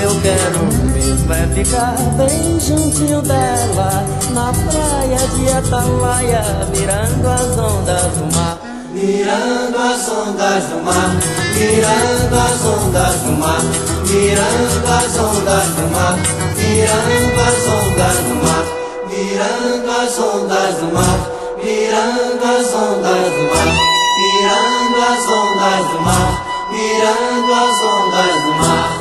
Eu 0.01 0.21
quero 0.21 0.59
mesmo 0.93 1.33
é 1.33 1.47
ficar 1.53 1.97
bem 2.15 2.57
juntinho 2.57 3.21
dela 3.21 4.05
Na 4.31 4.53
praia 4.53 5.17
de 5.35 5.51
Atalaia, 5.51 6.43
mirando 6.71 7.27
as 7.27 7.57
ondas 7.57 8.13
do 8.13 8.33
mar. 8.33 8.57
Mirando 8.93 9.77
as 9.77 10.07
ondas 10.07 10.63
do 10.69 10.83
mar, 10.85 11.15
mirando 11.53 12.33
as 12.33 12.65
ondas 12.65 13.15
do 13.23 13.31
mar, 13.33 13.61
mirando 14.07 14.87
as 14.87 15.19
ondas 15.19 15.67
do 15.75 15.91
mar, 15.91 16.17
mirando 16.55 17.39
as 17.41 17.67
ondas 17.67 18.17
do 18.19 18.35
mar 18.35 18.84
Virando 19.15 19.91
as 19.91 20.19
ondas 20.19 20.75
do 20.75 20.93
mar, 20.93 21.31
virando 21.63 22.43
as 22.43 22.73
ondas 22.73 23.31
do 23.31 23.43
mar, 23.47 23.73
virando 24.17 25.01
as 25.01 25.25
ondas 25.25 25.87
do 25.87 26.01
mar, 26.01 26.45
virando 26.69 27.53
as 27.53 27.81
ondas 27.81 28.43
do 28.43 28.53
mar. 28.55 28.94